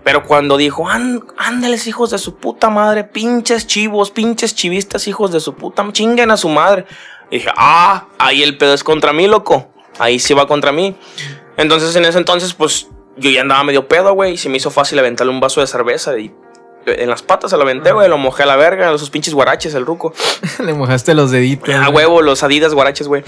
[0.04, 5.30] Pero cuando dijo, "Án- ándales, hijos de su puta madre, pinches chivos, pinches chivistas, hijos
[5.30, 6.86] de su puta, chinguen a su madre.
[7.30, 9.68] dije, ah, ahí el pedo es contra mí, loco.
[9.98, 10.94] Ahí sí va contra mí.
[11.56, 14.32] Entonces, en ese entonces, pues, yo ya andaba medio pedo, güey.
[14.34, 16.30] Y se me hizo fácil aventarle un vaso de cerveza y
[16.86, 18.08] en las patas se lo aventé, güey.
[18.08, 20.12] Lo mojé a la verga, esos pinches guaraches, el ruco.
[20.64, 21.74] Le mojaste los deditos.
[21.74, 23.24] A huevo, los Adidas guaraches, güey.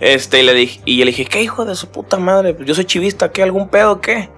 [0.00, 2.54] Este, y le dije, y le dije, ¿qué hijo de su puta madre?
[2.54, 3.42] Pues yo soy chivista, ¿qué?
[3.42, 4.28] ¿Algún pedo, qué?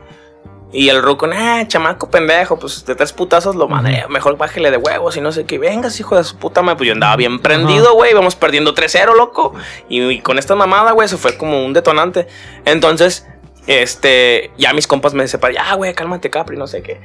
[0.70, 4.76] Y el ruco, eh, chamaco pendejo, pues de tres putazos lo madre, mejor bájele de
[4.76, 5.58] huevos y no sé qué.
[5.58, 6.76] Vengas, hijo de su puta madre.
[6.76, 8.10] Pues yo andaba bien prendido, güey.
[8.10, 9.54] Íbamos perdiendo 3-0, loco.
[9.88, 12.26] Y, y con esta mamada, güey, se fue como un detonante.
[12.66, 13.26] Entonces,
[13.68, 17.00] este, ya mis compas me separan, ya, güey, cálmate, Capri, no sé qué.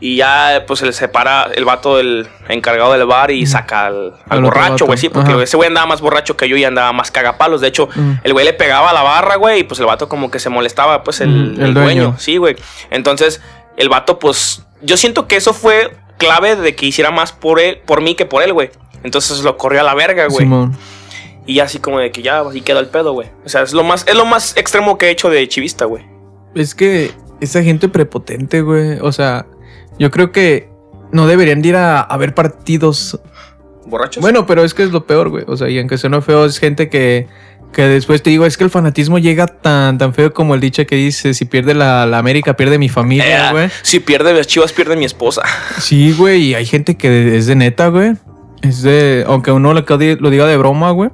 [0.00, 4.14] Y ya, pues, se le separa el vato del encargado del bar y saca al,
[4.42, 5.42] borracho, güey, sí, porque Ajá.
[5.42, 7.60] ese güey andaba más borracho que yo y andaba más cagapalos.
[7.62, 8.12] De hecho, Mm.
[8.22, 10.50] el güey le pegaba a la barra, güey, y pues el vato como que se
[10.50, 12.02] molestaba, pues el, Mm, el el dueño.
[12.02, 12.18] dueño.
[12.18, 12.56] Sí, güey.
[12.90, 13.40] Entonces,
[13.78, 17.78] el vato, pues, yo siento que eso fue clave de que hiciera más por él,
[17.86, 18.70] por mí que por él, güey.
[19.02, 20.46] Entonces lo corrió a la verga, güey.
[21.46, 23.28] Y así como de que ya así quedó el pedo, güey.
[23.44, 26.04] O sea, es lo más, es lo más extremo que he hecho de chivista, güey.
[26.54, 28.98] Es que esa gente prepotente, güey.
[29.00, 29.46] O sea,
[29.98, 30.68] yo creo que
[31.12, 33.20] no deberían de ir a, a ver partidos.
[33.86, 34.20] ¿Borrachos?
[34.20, 35.44] Bueno, pero es que es lo peor, güey.
[35.46, 37.28] O sea, y aunque suene feo, es gente que,
[37.72, 40.84] que después te digo, es que el fanatismo llega tan, tan feo como el dicho
[40.86, 43.68] que dice: si pierde la, la América, pierde mi familia, Eh, güey.
[43.82, 45.42] si pierde las chivas, pierde mi esposa.
[45.78, 48.14] Sí, güey, y hay gente que es de neta, güey.
[48.62, 49.24] Es de.
[49.28, 51.10] Aunque uno lo, lo diga de broma, güey.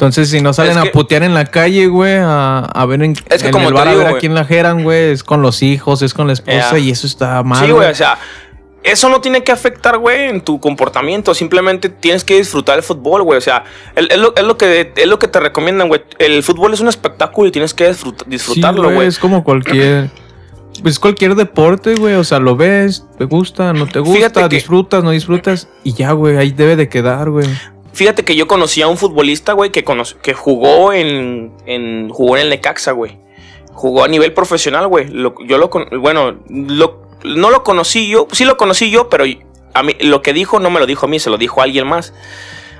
[0.00, 3.12] Entonces, si no salen Es a putear en la calle, güey, a, a ver en,
[3.28, 5.42] Es que en como el bar a ver a quién la jeran, güey, es con
[5.42, 7.62] los hijos, es con la esposa, y eso está mal.
[7.64, 8.16] sí, güey, o sea,
[8.82, 11.34] eso no tiene que afectar, güey, en tu comportamiento.
[11.34, 13.36] Simplemente tienes que disfrutar el fútbol, güey.
[13.36, 16.00] O sea, es, lo, que, es lo que te recomiendan, güey.
[16.18, 19.08] El fútbol es un espectáculo y tienes que disfrut- Sí, disfrutarlo, güey, güey.
[19.08, 20.08] es como cualquier.
[20.82, 22.14] Pues cualquier deporte, güey.
[22.14, 25.68] O sea, lo ves, te gusta, no te gusta, Fíjate que- disfrutas, no disfrutas.
[25.84, 27.46] Y ya, güey, ahí debe de quedar, güey.
[27.92, 29.84] Fíjate que yo conocí a un futbolista, güey, que,
[30.22, 33.18] que jugó en, en jugó en el Necaxa, güey.
[33.72, 35.08] Jugó a nivel profesional, güey.
[35.08, 39.24] Lo- yo lo bueno, lo- no lo conocí yo, sí lo conocí yo, pero
[39.74, 41.64] a mí lo que dijo no me lo dijo a mí, se lo dijo a
[41.64, 42.12] alguien más.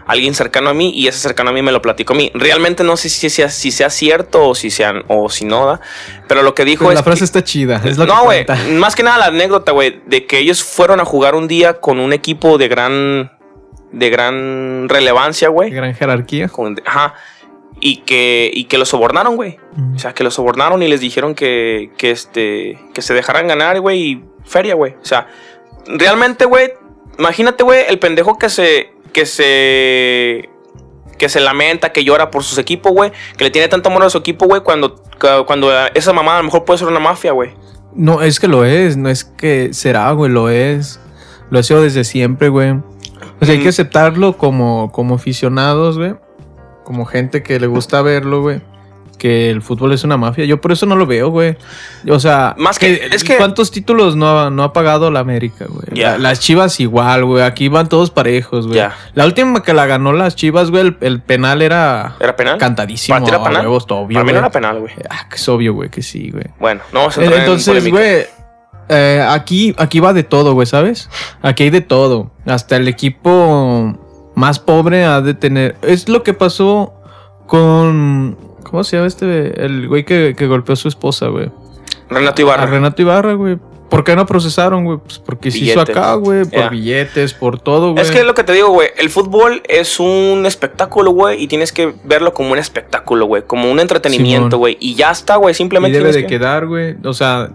[0.07, 2.33] Alguien cercano a mí y ese cercano a mí me lo platicó a mí.
[2.35, 5.81] Realmente no sé si sea, si sea cierto o si sea o si no da,
[6.27, 7.81] pero lo que dijo Pero es la frase que- está chida.
[7.85, 8.45] Es lo no, güey.
[8.73, 12.01] Más que nada la anécdota, güey, de que ellos fueron a jugar un día con
[12.01, 13.31] un equipo de gran,
[13.93, 15.71] de gran relevancia, güey.
[15.71, 16.49] Gran jerarquía.
[16.49, 17.15] Con- Ajá.
[17.81, 19.59] Y que, y que lo sobornaron, güey.
[19.75, 19.97] Mm.
[19.97, 23.81] O sea, que lo sobornaron y les dijeron que, que, este, que se dejaran ganar,
[23.81, 24.93] güey, y feria, güey.
[25.01, 25.29] O sea,
[25.87, 26.73] realmente, güey,
[27.19, 30.51] imagínate, güey, el pendejo que se, que se,
[31.17, 34.11] que se lamenta, que llora por sus equipos, güey, que le tiene tanto amor a
[34.11, 34.97] su equipo, güey, cuando,
[35.47, 37.51] cuando esa mamá a lo mejor puede ser una mafia, güey.
[37.95, 41.01] No, es que lo es, no es que será, güey, lo es.
[41.51, 42.75] Lo ha sido desde siempre, güey.
[43.41, 43.63] O sea, hay Mm.
[43.63, 46.15] que aceptarlo como, como aficionados, güey.
[46.85, 48.61] Como gente que le gusta verlo, güey.
[49.19, 50.47] Que el fútbol es una mafia.
[50.47, 51.55] Yo por eso no lo veo, güey.
[52.09, 55.67] O sea, Más que- es que- ¿cuántos títulos no ha, no ha pagado la América,
[55.69, 55.85] güey?
[56.01, 57.45] La- las Chivas igual, güey.
[57.45, 58.79] Aquí van todos parejos, güey.
[58.79, 58.97] Ya.
[59.13, 62.57] La última que la ganó las Chivas, güey, el, el penal era ¿Era penal?
[62.57, 63.15] cantadísimo.
[63.17, 63.63] ¿Para ti era a penal?
[63.67, 64.95] huevos, obvio, Para mí no era penal, güey.
[65.11, 66.47] Ah, que es obvio, güey, que sí, güey.
[66.59, 67.99] Bueno, no vamos a entrar en Entonces, polémica.
[67.99, 68.27] güey,
[68.91, 71.09] eh, aquí, aquí va de todo, güey, ¿sabes?
[71.43, 72.31] Aquí hay de todo.
[72.45, 73.97] Hasta el equipo
[74.35, 75.77] más pobre ha de tener.
[75.83, 76.93] Es lo que pasó
[77.47, 79.65] con, ¿Cómo se llama este?
[79.65, 81.51] El güey que, que golpeó a su esposa, güey.
[82.09, 82.65] Renato Ibarra.
[82.65, 83.59] A Renato Ibarra, güey.
[83.89, 84.99] ¿Por qué no procesaron, güey?
[84.99, 86.45] Pues porque se hizo acá, güey.
[86.45, 88.05] Por billetes, por todo, güey.
[88.05, 88.89] Es que es lo que te digo, güey.
[88.97, 91.43] El fútbol es un espectáculo, güey.
[91.43, 93.43] Y tienes que verlo como un espectáculo, güey.
[93.43, 94.77] Como un entretenimiento, güey.
[94.79, 95.51] Y ya está, güey.
[95.51, 95.99] Y Simplemente.
[95.99, 96.97] debe de que- quedar, güey.
[97.05, 97.51] O sea,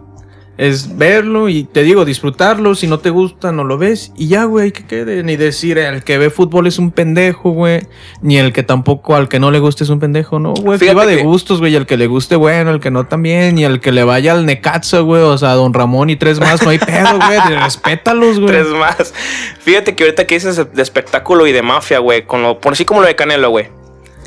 [0.57, 2.75] es verlo y te digo, disfrutarlo.
[2.75, 4.11] Si no te gusta, no lo ves.
[4.15, 5.23] Y ya, güey, que quede.
[5.23, 7.81] Ni decir el que ve fútbol es un pendejo, güey.
[8.21, 10.79] Ni el que tampoco al que no le guste es un pendejo, no, güey.
[10.79, 11.75] Viva de que- gustos, güey.
[11.75, 12.71] El que le guste, bueno.
[12.71, 13.57] El que no también.
[13.57, 15.21] Y el que le vaya al Necaxa, güey.
[15.23, 16.61] O sea, Don Ramón y tres más.
[16.63, 17.57] No hay pedo, güey.
[17.59, 18.47] Respétalos, güey.
[18.53, 19.13] Tres más.
[19.59, 22.25] Fíjate que ahorita que dices de espectáculo y de mafia, güey.
[22.25, 23.67] Con lo, por así como lo de Canelo, güey.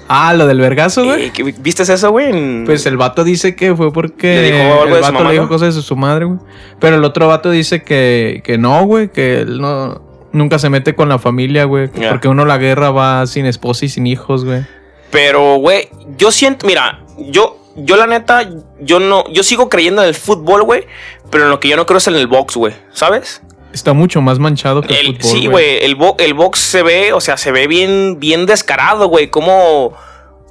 [0.09, 1.27] Ah, lo del vergazo, güey.
[1.27, 2.31] Eh, ¿que- ¿Viste eso, güey?
[2.31, 5.13] En- Pues el vato dice que fue porque ¿Le dijo algo el de su vato
[5.13, 5.49] mamá, le dijo no?
[5.51, 6.39] cosas de su madre, güey.
[6.81, 10.95] Pero el otro vato dice que, que no, güey, que él no nunca se mete
[10.95, 11.89] con la familia, güey.
[11.89, 14.65] Porque uno la guerra va sin esposa y sin hijos, güey.
[15.11, 18.49] Pero, güey, yo siento, mira, yo, yo la neta,
[18.81, 20.85] yo no, yo sigo creyendo en el fútbol, güey,
[21.31, 23.43] pero en lo que yo no creo es en el box, güey, ¿sabes?
[23.73, 26.83] Está mucho más manchado que el, El- fútbol, sí, güey, el, bo- el box se
[26.83, 29.93] ve, o sea, se ve bien, bien descarado, güey, cómo,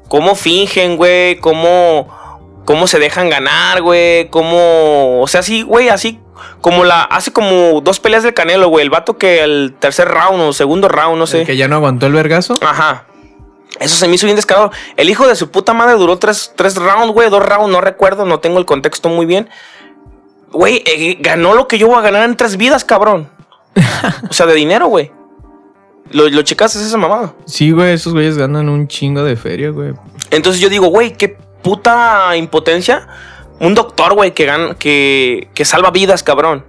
[0.08, 2.08] cómo fingen, güey, cómo,
[2.66, 6.20] cómo se dejan ganar, güey, cómo, o sea, sí, güey, así
[6.62, 10.40] como la, hace como dos peleas del Canelo, güey, el vato que el tercer round
[10.42, 11.42] o segundo round, no sé.
[11.42, 12.54] El que ya no aguantó el vergazo.
[12.62, 13.06] Ajá.
[13.80, 14.72] Eso se me hizo bien descarado.
[14.96, 17.30] El hijo de su puta madre duró tres, tres rounds, güey.
[17.30, 19.50] Dos rounds, no recuerdo, no tengo el contexto muy bien.
[20.58, 23.30] Güey, eh, ganó lo que yo voy a ganar en tres vidas, cabrón.
[24.30, 25.12] o sea, de dinero, güey.
[26.12, 27.34] Lo, lo checaste esa mamada.
[27.46, 29.94] Sí, güey, esos güeyes ganan un chingo de feria, güey.
[30.32, 33.08] Entonces yo digo, güey, qué puta impotencia.
[33.60, 36.66] Un doctor, güey, que, gan- que, que salva vidas, cabrón.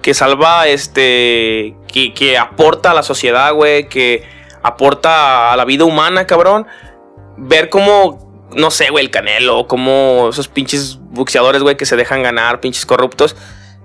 [0.00, 4.22] Que salva, este, que, que aporta a la sociedad, güey, que
[4.62, 6.66] aporta a la vida humana, cabrón.
[7.36, 8.23] Ver cómo,
[8.56, 12.86] no sé, güey, el canelo, como esos pinches boxeadores, güey, que se dejan ganar, pinches
[12.86, 13.36] corruptos.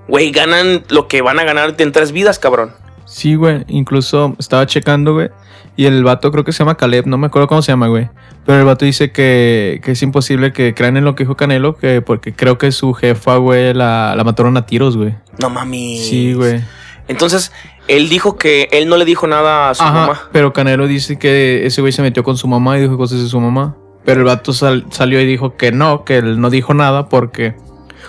[0.08, 2.72] Güey, ganan lo que van a ganar en tres vidas, cabrón.
[3.06, 3.64] Sí, güey.
[3.68, 5.30] Incluso estaba checando, güey.
[5.76, 8.10] Y el vato creo que se llama Caleb, no me acuerdo cómo se llama, güey.
[8.46, 11.76] Pero el vato dice que, que es imposible que crean en lo que dijo Canelo,
[11.78, 15.16] que porque creo que su jefa, güey, la, la mataron a tiros, güey.
[15.40, 16.00] No mami.
[16.00, 16.62] Sí, güey.
[17.08, 17.52] Entonces,
[17.88, 20.30] él dijo que él no le dijo nada a su Ajá, mamá.
[20.32, 23.28] pero Canelo dice que ese güey se metió con su mamá y dijo cosas de
[23.30, 23.76] su mamá.
[24.06, 27.56] Pero el vato sal- salió y dijo que no, que él no dijo nada porque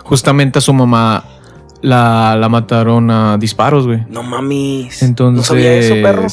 [0.04, 1.24] justamente a su mamá
[1.82, 4.00] la, la mataron a disparos, güey.
[4.08, 5.02] No mames.
[5.02, 6.26] Entonces, no sabía eso, perro.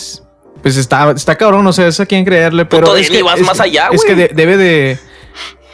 [0.61, 3.45] pues está, está cabrón, no sé es a quién creerle, pero es que, vas es
[3.45, 4.27] más allá, Es que güey.
[4.27, 4.99] de- debe de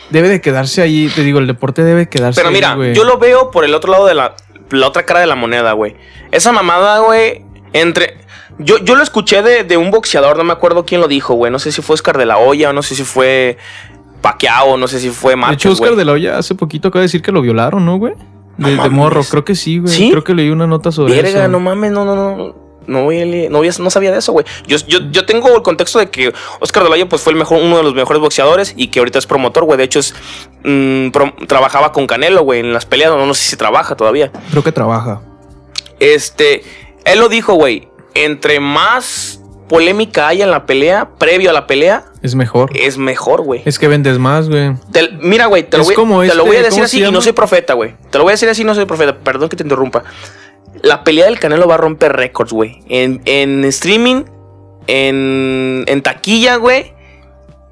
[0.10, 2.94] debe de quedarse ahí, te digo, el deporte debe quedarse Pero mira, güey.
[2.94, 4.36] yo lo veo por el otro lado de la,
[4.70, 5.96] la otra cara de la moneda, güey.
[6.32, 7.44] Esa mamada, güey,
[7.74, 8.18] entre...
[8.60, 11.52] Yo, yo lo escuché de, de un boxeador, no me acuerdo quién lo dijo, güey.
[11.52, 13.58] No sé si fue Oscar de la Hoya o no sé si fue
[14.22, 15.98] Pacquiao, no sé si fue De Márquez, hecho, Oscar güey.
[16.00, 18.14] de la Hoya hace poquito acaba de decir que lo violaron, ¿no, güey?
[18.58, 19.92] No De, de morro, creo que sí, güey.
[19.94, 20.12] ¿Sí?
[20.12, 21.48] Creo que leí una nota sobre Verga, eso.
[21.48, 22.64] no mames, no, no, no.
[22.86, 24.46] No, no, no sabía de eso, güey.
[24.68, 27.40] Yo, yo, yo tengo el contexto de que Oscar de la Hoya pues, fue el
[27.40, 29.78] mejor, uno de los mejores boxeadores y que ahorita es promotor, güey.
[29.78, 30.14] De hecho, es,
[30.66, 33.12] mm, pro- trabajaba con Canelo, güey, en las peleas.
[33.12, 34.34] No, no sé si trabaja todavía.
[34.52, 35.22] Creo que trabaja.
[36.00, 36.64] Este,
[37.06, 37.88] él lo dijo, güey.
[38.14, 42.70] Entre más polémica haya en la pelea, previo a la pelea, Es mejor.
[42.78, 43.62] es mejor, güey.
[43.66, 44.74] Es que vendes más, güey.
[45.22, 47.12] Mira, güey, te, lo voy, como te lo este, voy a decir ¿cómo así y
[47.12, 47.96] no soy profeta, güey.
[48.12, 49.18] Te lo voy a decir así y no soy profeta.
[49.18, 50.04] Perdón que te interrumpa.
[50.82, 52.82] La pelea del Canelo va a romper récords, güey.
[52.88, 54.26] En, en streaming,
[54.88, 56.94] en, en taquilla, güey.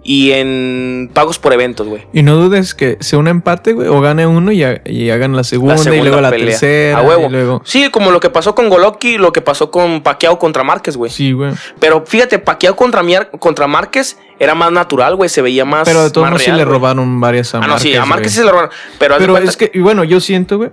[0.03, 2.07] Y en pagos por eventos, güey.
[2.11, 5.35] Y no dudes que sea un empate, güey, o gane uno y, ha- y hagan
[5.35, 6.47] la segunda, La y luego la pelea.
[6.47, 6.97] tercera.
[6.97, 7.27] A huevo.
[7.27, 7.61] Y luego...
[7.65, 11.11] Sí, como lo que pasó con Goloki, lo que pasó con Pacquiao contra Márquez, güey.
[11.11, 11.51] Sí, güey.
[11.79, 13.03] Pero fíjate, Pacquiao contra,
[13.37, 15.29] contra Márquez era más natural, güey.
[15.29, 15.87] Se veía más.
[15.87, 18.37] Pero de todos modos sí le robaron varias a Ah, no, sí, a Márquez, güey.
[18.37, 18.71] se le robaron.
[18.97, 20.71] Pero, Pero es que, y bueno, yo siento, güey.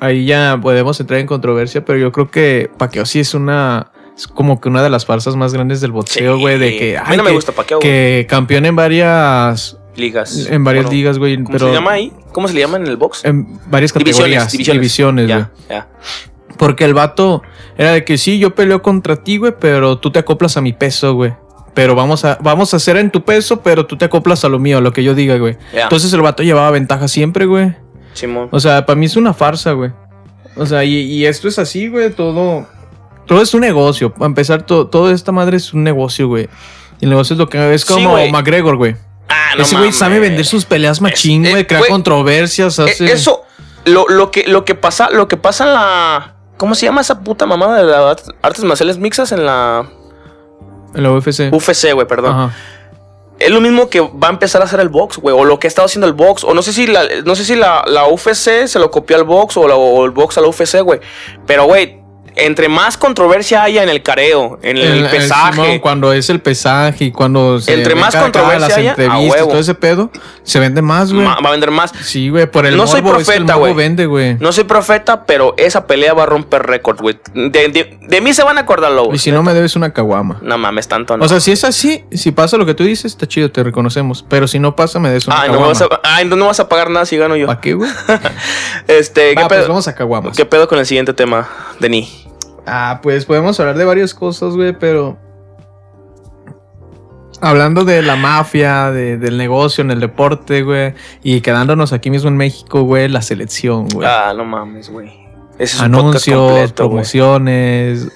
[0.00, 3.92] Ahí ya podemos entrar en controversia, pero yo creo que Pacquiao sí es una.
[4.20, 6.40] Es como que una de las farsas más grandes del boxeo, Sí.
[6.42, 6.58] güey.
[6.58, 6.98] De que.
[6.98, 7.90] A mí no me que- gusta Pacquiao, güey.
[7.90, 9.78] Que campeón en varias.
[9.96, 10.46] ligas.
[10.50, 11.36] En varias Bueno, ligas, güey.
[11.36, 12.12] ¿Cómo Pero se llama ahí?
[12.32, 13.24] ¿Cómo se le llama en el box?
[13.24, 14.50] En varias categorías.
[14.52, 15.38] Divisiones, güey.
[15.38, 15.88] ya, ya.
[16.58, 17.42] Porque el vato
[17.78, 20.72] era de que sí, yo peleo contra ti, güey, pero tú te acoplas a mi
[20.74, 21.32] peso, güey.
[21.72, 24.58] Pero vamos a, vamos a hacer en tu peso, pero tú te acoplas a lo
[24.58, 25.56] mío, a lo que yo diga, güey.
[25.72, 27.74] Entonces el vato llevaba ventaja siempre, güey.
[28.12, 28.48] Simón.
[28.52, 29.90] O sea, para mí es una farsa, güey.
[30.56, 32.66] O sea, y, y esto es así, güey, todo.
[33.30, 34.12] Todo es un negocio.
[34.12, 36.48] Para empezar, to- toda esta madre es un negocio, güey.
[37.00, 38.16] Y el negocio es lo que es como.
[38.32, 38.96] McGregor, güey.
[39.28, 42.76] Ah, no Ese güey sabe vender sus peleas machín, Es- güey, eh, crea güey, controversias,
[42.80, 43.04] Eh, hace.
[43.12, 43.42] Eso,
[43.84, 46.34] lo, lo, que, lo que pasa, lo que pasa en la.
[46.56, 49.88] ¿Cómo se llama esa puta mamada de las artes marciales mixtas en la
[50.94, 51.50] En la UFC.
[51.52, 52.32] UFC, güey, perdón?
[52.34, 52.54] Ajá.
[53.38, 55.34] es lo mismo que va a empezar a hacer el box, güey.
[55.34, 56.42] O lo que ha estado haciendo el box.
[56.44, 59.24] O no sé si la, no sé si la, la UFC se lo copió al
[59.24, 61.00] box o, la- o el box a la UFC, güey.
[61.46, 61.99] Pero, güey,
[62.36, 65.80] entre más controversia haya en el careo, en el, El- el pesaje.
[65.80, 69.48] Cuando es el pesaje y cuando se Entre más controversia las haya, a entrevistas, huevo.
[69.50, 70.10] todo ese pedo,
[70.42, 71.24] se vende más, güey.
[71.26, 71.92] va a vender más.
[72.02, 73.74] Sí, güey, por el No soy morbo, es que el profeta, güey.
[73.74, 74.34] vende, güey.
[74.40, 77.18] No soy profeta, pero esa pelea va a romper récord, güey.
[77.34, 79.14] De, de- de mí se van a acordar, lobo.
[79.14, 80.38] Y si no me debes una caguama.
[80.42, 81.24] No mames, tanto no.
[81.24, 84.24] O sea, si es así, si pasa lo que tú dices, está chido, te reconocemos.
[84.28, 85.66] Pero si no pasa, me debes una no, caguama.
[85.68, 87.46] vas a, ay, no, no vas a pagar nada si gano yo.
[87.46, 87.90] ¿Para qué, güey?
[88.88, 90.36] Este, ¿qué, Va, pues pedo, vamos a caguamas.
[90.36, 92.26] ¿qué pedo con el siguiente tema, Denis?
[92.66, 95.16] Ah, pues podemos hablar de varias cosas, güey, pero.
[97.42, 100.92] Hablando de la mafia, de- del negocio en el deporte, güey.
[101.22, 104.06] Y quedándonos aquí mismo en México, güey, la selección, güey.
[104.06, 105.08] Ah, no mames, güey.
[105.58, 108.08] Ese es Anuncios, completo, promociones.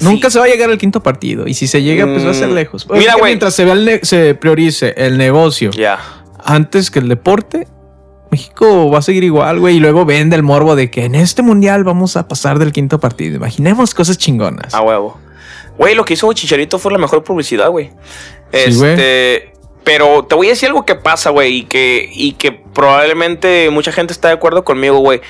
[0.00, 1.48] Nunca se va a llegar al quinto partido.
[1.48, 2.86] Y si se llega, pues va a ser Mm, lejos.
[2.90, 3.32] mira, güey.
[3.32, 5.98] Mientras se, vea el se priorice el negocio Ya.
[6.44, 7.66] antes que el deporte,
[8.30, 9.76] México va a seguir igual, güey.
[9.76, 13.00] Y luego vende el morbo de que en este mundial vamos a pasar del quinto
[13.00, 13.36] partido.
[13.36, 14.74] Imaginemos cosas chingonas.
[14.74, 15.18] A huevo.
[15.78, 17.90] Güey, lo que hizo Chicharito fue la mejor publicidad, güey.
[18.52, 18.58] Sí.
[18.68, 19.52] Este.
[19.84, 23.90] Pero te voy a decir algo que pasa, güey, y que, y que probablemente mucha
[23.92, 25.20] gente está de acuerdo conmigo, güey.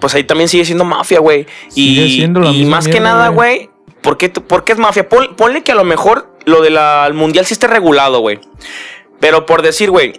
[0.00, 1.46] Pues ahí también sigue siendo mafia, güey.
[1.68, 3.70] Sigue Y, siendo la y más que nada, güey.
[4.02, 5.08] ¿por qué, por qué es mafia?
[5.08, 6.76] Pon- ponle que a lo mejor lo del
[7.14, 8.40] mundial sí esté regulado, güey.
[9.20, 10.12] Pero por decir, güey,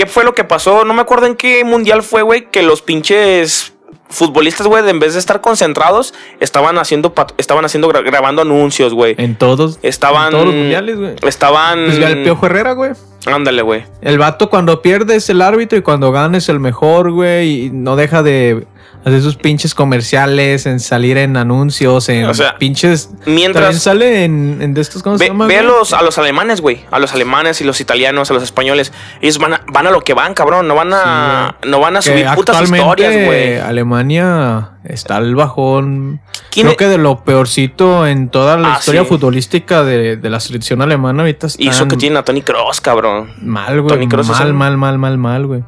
[0.00, 0.86] ¿qué fue lo que pasó?
[0.86, 3.74] No me acuerdo en qué mundial fue, güey, que los pinches
[4.08, 9.14] futbolistas, güey, en vez de estar concentrados, estaban haciendo, estaban haciendo, gra- grabando anuncios, güey.
[9.18, 9.78] En todos.
[9.82, 10.28] Estaban.
[10.28, 11.16] en todos los mundiales, güey.
[11.22, 11.84] Estaban.
[11.84, 12.92] Pues ve al Piojo Herrera, güey.
[13.26, 13.84] Ándale, güey.
[14.00, 17.66] El vato cuando pierde es el árbitro y cuando gana es el mejor, güey.
[17.66, 18.66] Y no deja de
[19.04, 23.08] hacer sus pinches comerciales, en salir en anuncios, en O sea, pinches.
[23.08, 23.82] También Mientras.
[23.82, 25.46] sale en, en de estos, ¿cómo se Ve, llama?
[25.46, 26.84] ve a los, a los alemanes, güey.
[26.90, 28.92] A los alemanes y los italianos, a los españoles.
[29.20, 30.68] Ellos van a, van a lo que van, cabrón.
[30.68, 33.58] No van a, no van a subir putas historias, güey.
[33.58, 36.20] Alemania está al bajón.
[36.50, 39.08] ¿Quién Creo es- que de lo peorcito en toda la Ah, historia sí.
[39.08, 42.80] futbolística de, de la selección alemana ahorita está Y eso que tienen a Tony Cross,
[42.80, 43.30] cabrón.
[43.40, 43.94] mal, güey.
[43.94, 45.62] Toni Kroos es Mal, el- mal, mal, mal, mal, güey.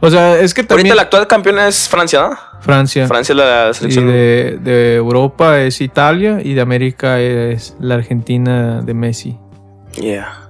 [0.00, 2.36] O sea, es que también Ahorita la actual campeona es Francia, ¿no?
[2.60, 3.06] Francia.
[3.06, 4.06] Francia es la Y selección.
[4.08, 9.38] de, de Europa es Italia y de América es la Argentina de Messi.
[9.94, 10.48] Yeah.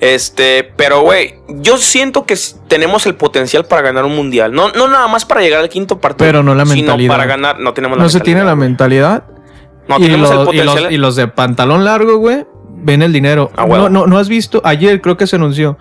[0.00, 2.36] Este, pero güey, yo siento que
[2.68, 4.52] tenemos el potencial para ganar un mundial.
[4.52, 6.26] No, no nada más para llegar al quinto partido.
[6.26, 7.12] Pero no la Sino mentalidad.
[7.12, 9.24] para ganar, no tenemos la No se tiene la mentalidad.
[9.88, 10.82] No y, tenemos el los, y, potencial.
[10.84, 13.50] los, y los de pantalón largo, güey, ven el dinero.
[13.56, 15.78] Ah, no, no has visto, ayer creo que se anunció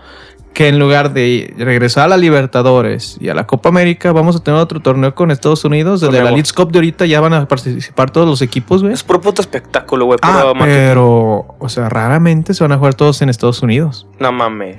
[0.57, 4.39] que en lugar de regresar a la Libertadores y a la Copa América, vamos a
[4.39, 6.01] tener otro torneo con Estados Unidos.
[6.01, 6.31] Desde la.
[6.31, 8.91] Leeds Cup de ahorita ya van a participar todos los equipos, güey.
[8.91, 10.17] Es puro puto espectáculo, güey.
[10.23, 14.07] Ah, pero, o sea, raramente se van a jugar todos en Estados Unidos.
[14.17, 14.77] No mames.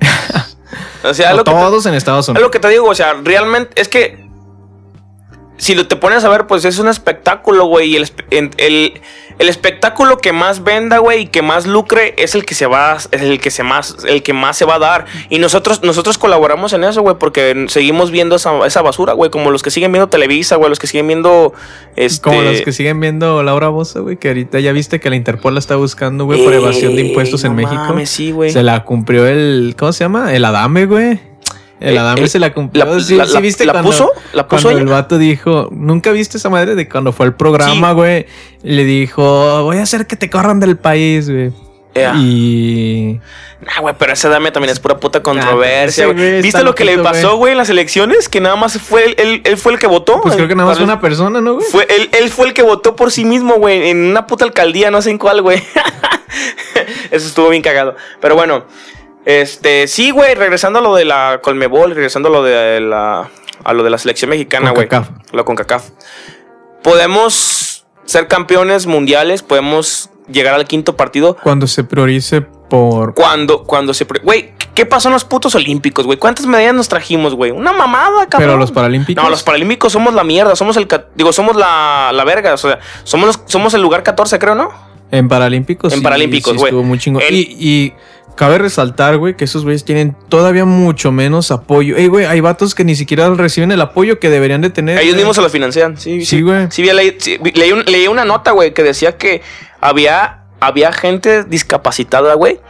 [1.05, 2.43] o sea, lo te- todos en Estados Es Unidos.
[2.47, 4.27] lo que te digo, o sea, realmente es que
[5.59, 7.89] si lo te pones a ver, pues es un espectáculo, güey.
[7.91, 9.01] Y el, el,
[9.39, 12.95] el espectáculo que más venda, güey, y que más lucre es el que se va,
[12.95, 15.05] es el que se más, el que más se va a dar.
[15.29, 19.51] Y nosotros, nosotros colaboramos en eso, güey, porque seguimos viendo esa, esa basura, güey, como
[19.51, 21.53] los que siguen viendo Televisa, güey, los que siguen viendo
[21.95, 22.21] este.
[22.21, 25.53] Como los que siguen viendo Laura Bosa, güey, que ahorita ya viste que la Interpol
[25.53, 27.75] la está buscando, güey, por evasión de impuestos en no México.
[27.75, 28.51] mames, sí, güey.
[28.51, 30.33] Se la cumplió el, ¿cómo se llama?
[30.33, 31.28] El Adame, güey.
[31.79, 32.85] El Eh, Adame el- se la cumplió.
[32.85, 34.11] la- ¿Sí, la- sí la- viste la cuando, puso?
[34.33, 34.79] ¿La puso cuando ella?
[34.81, 38.25] el vato dijo, ¿nunca viste esa madre de cuando fue el programa, güey?
[38.63, 41.51] Le dijo, voy a hacer que te corran del país, güey.
[41.95, 42.13] Yeah.
[42.17, 43.19] Y...
[43.61, 46.41] Nah, güey, pero ese dame también es pura puta controversia, güey.
[46.41, 47.51] ¿Viste lo que le pasó, güey.
[47.53, 48.29] en las elecciones?
[48.29, 50.21] Que nada más fue él, él, él fue el que votó.
[50.21, 51.65] Pues creo que nada más fue una persona, ¿no, güey?
[51.69, 54.91] Fue, él, él fue el que votó por sí mismo, güey, en una puta alcaldía,
[54.91, 55.61] no sé en cuál, güey.
[57.11, 57.95] Eso estuvo bien cagado.
[58.21, 58.65] Pero bueno,
[59.25, 63.29] este, sí, güey, regresando a lo de la Colmebol, regresando a lo de la,
[63.63, 64.87] a lo de la selección mexicana, güey.
[64.87, 65.33] CONCACAF.
[65.33, 65.89] La CONCACAF.
[66.83, 73.13] Podemos ser campeones mundiales, podemos llegar al quinto partido Cuando se priorice por...
[73.15, 74.05] cuando, cuando se...
[74.23, 76.17] Güey, ¿qué pasó en los putos olímpicos, güey?
[76.17, 77.51] ¿Cuántas medallas nos trajimos, güey?
[77.51, 78.49] Una mamada, cabrón.
[78.49, 79.23] Pero los paralímpicos...
[79.23, 80.87] No, los paralímpicos somos la mierda, somos el...
[81.15, 84.69] Digo, somos la, la verga, o sea, somos, los- somos el lugar 14, creo, ¿no?
[85.11, 85.91] En Paralímpicos.
[85.91, 86.69] En sí, Paralímpicos, sí güey.
[86.69, 87.23] estuvo muy chingón.
[87.27, 87.93] El- Y, y
[88.39, 91.97] cabe resaltar, güey, que esos güeyes tienen todavía mucho menos apoyo.
[91.97, 94.97] Ey, güey, hay vatos que ni siquiera reciben el apoyo que deberían de tener.
[94.97, 96.25] Ellos mismos se lo financian, sí.
[96.25, 96.67] Sí, güey.
[96.71, 99.41] Sí, vi- leí, sí, leí, un- leí una nota, güey, que decía que
[99.81, 102.61] había, había gente discapacitada, güey,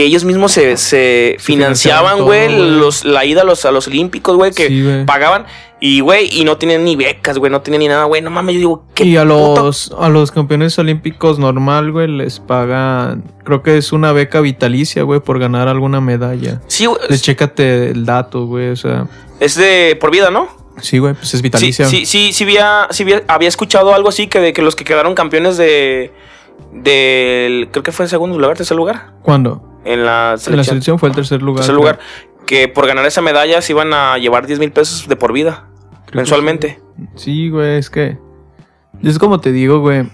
[0.00, 4.34] que ellos mismos se, se financiaban, güey, los- la ida a los, a los olímpicos,
[4.34, 5.44] güey, que Sí, pagaban.
[5.78, 8.22] Y, güey, y no tenían ni becas, güey, no tenían ni nada, güey.
[8.22, 12.08] No mames, yo digo, ¿qué Y a puto- los, a los campeones olímpicos normal, güey,
[12.08, 16.62] les pagan, creo que es una beca vitalicia, güey, por ganar alguna medalla.
[16.66, 19.06] Sí, güey, Les chécate el dato, güey, o sea,
[19.38, 20.48] es de por vida, ¿no?
[20.80, 21.84] sí, güey, pues es vitalicia.
[21.86, 24.84] sí, sí, sí, había, sí había, había escuchado algo así que de que los que
[24.84, 26.10] quedaron campeones de.
[26.72, 29.12] del creo que fue el segundo lugar, tercer lugar.
[29.22, 29.62] ¿Cuándo?
[29.84, 30.64] En la En la selección.
[30.64, 31.60] selección fue el tercer lugar.
[31.64, 31.92] tercer creo.
[31.92, 31.98] lugar.
[32.46, 35.66] Que por ganar esa medalla se iban a llevar 10 mil pesos de por vida.
[36.06, 36.80] Creo mensualmente.
[37.14, 38.18] Sí, güey, es que.
[39.02, 40.06] Es como te digo, güey.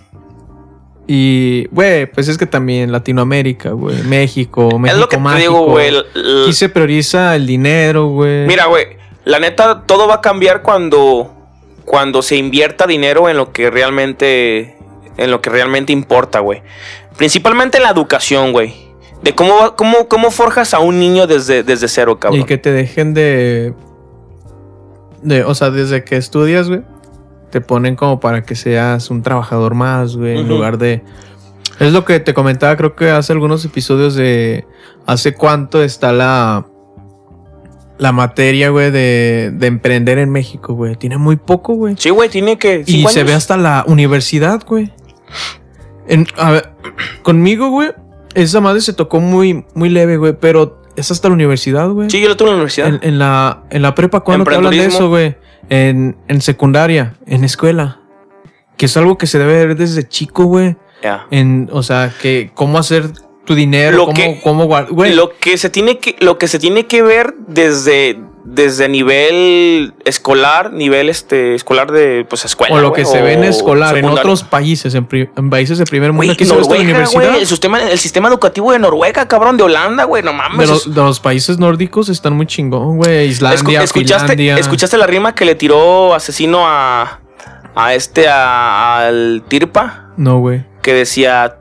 [1.08, 4.02] Y, güey, pues es que también Latinoamérica, güey.
[4.04, 5.96] México, México es lo que te digo, güey.
[5.96, 8.46] Aquí se prioriza el dinero, güey.
[8.46, 11.32] Mira, güey, la neta, todo va a cambiar cuando,
[11.84, 14.76] cuando se invierta dinero en lo que realmente,
[15.16, 16.62] en lo que realmente importa, güey.
[17.16, 18.74] Principalmente en la educación, güey.
[19.26, 22.42] De cómo, cómo, cómo forjas a un niño desde, desde cero, cabrón.
[22.42, 23.74] Y que te dejen de.
[25.22, 26.82] de o sea, desde que estudias, güey.
[27.50, 30.38] Te ponen como para que seas un trabajador más, güey.
[30.38, 31.02] En lugar de.
[31.80, 34.64] Es lo que te comentaba, creo que hace algunos episodios de.
[35.06, 36.66] Hace cuánto está la.
[37.98, 40.96] La materia, güey, de, de emprender en México, güey.
[40.96, 41.94] Tiene muy poco, güey.
[41.98, 42.84] Sí, güey, tiene que.
[42.86, 44.92] Y se ve hasta la universidad, güey.
[46.06, 46.70] En- a ver,
[47.22, 47.90] conmigo, güey,
[48.36, 52.10] esa madre se tocó muy, muy leve, güey, pero es hasta la universidad, güey.
[52.10, 52.88] Sí, yo lo tuve en la universidad.
[52.88, 55.36] En, en la, en la prepa, ¿cuándo te hablan de eso, güey?
[55.68, 58.00] En, en secundaria, en escuela.
[58.76, 60.76] Que es algo que se debe ver desde chico, güey.
[61.30, 63.10] En, o sea, que cómo hacer
[63.46, 65.14] tu dinero, Lo cómo, que- cómo güey.
[65.14, 70.72] Lo que se tiene que, lo que se tiene que ver desde, desde nivel escolar,
[70.72, 72.74] nivel este, escolar de pues escuela.
[72.74, 75.06] o lo güey, que se ve en escolar, en otros países, en,
[75.48, 76.18] países de primer mundo.
[76.26, 77.22] Güey, Aquí se ve Noruega, universidad.
[77.30, 80.68] güey, el sistema, el sistema educativo de Noruega, cabrón, de Holanda, güey, no De mames.
[80.68, 83.26] los, de los países nórdicos están muy chingón, güey.
[83.28, 84.58] Escu- Islandia, escuchaste, Finlandia.
[84.58, 87.20] escuchaste la rima que le tiró asesino a,
[87.74, 90.64] a este, a- al Tirpa, No, güey.
[90.82, 91.56] que decía,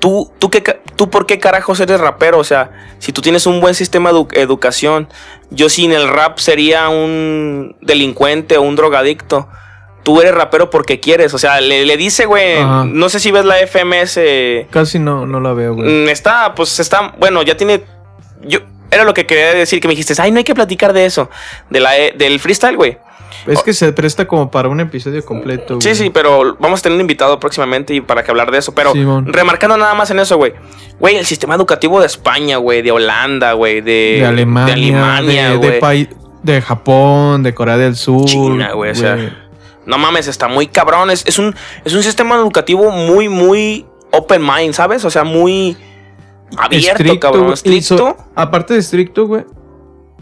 [0.00, 0.62] ¿tú, tú, qué,
[0.96, 2.38] ¿tú por qué carajos eres rapero?
[2.38, 5.08] O sea, si tú tienes un buen sistema de edu- educación,
[5.50, 9.48] yo sin el rap sería un delincuente o un drogadicto.
[10.02, 11.34] Tú eres rapero porque quieres.
[11.34, 12.84] O sea, le, le dice, güey, Ajá.
[12.86, 14.18] no sé si ves la FMS.
[14.70, 15.88] Casi no, no la veo, güey.
[15.88, 17.84] Mm, Está, pues está, bueno, ya tiene.
[18.42, 18.60] Yo,
[18.90, 21.30] era lo que quería decir que me dijiste, ay, no hay que platicar de eso,
[21.68, 22.98] de la, e- del freestyle, güey.
[23.46, 25.80] Es que se presta como para un episodio completo, güey.
[25.82, 28.74] Sí, sí, pero vamos a tener un invitado próximamente y para que hablar de eso.
[28.74, 29.32] Pero Simón.
[29.32, 30.52] remarcando nada más en eso, güey.
[30.98, 35.44] Güey, el sistema educativo de España, güey, de Holanda, güey, de, De Alemania, de Alemania,
[35.44, 35.80] de, de, güey.
[35.80, 36.08] pai-
[36.42, 38.24] de Japón, de Corea del Sur.
[38.26, 39.36] China, güey, o sea.
[39.86, 41.10] No mames, está muy cabrón.
[41.10, 45.04] Es, es un, es un sistema educativo muy, muy open mind, ¿sabes?
[45.04, 45.76] O sea, muy
[46.56, 47.42] abierto, cabrón.
[47.46, 47.52] güey.
[47.64, 47.96] Y Estricto.
[47.96, 49.44] so- aparte de estricto, güey,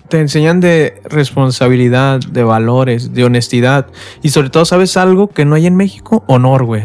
[0.08, 3.86] te enseñan de responsabilidad, de valores, de honestidad.
[4.22, 6.24] Y sobre todo, ¿sabes algo que no hay en México?
[6.26, 6.84] Honor, güey.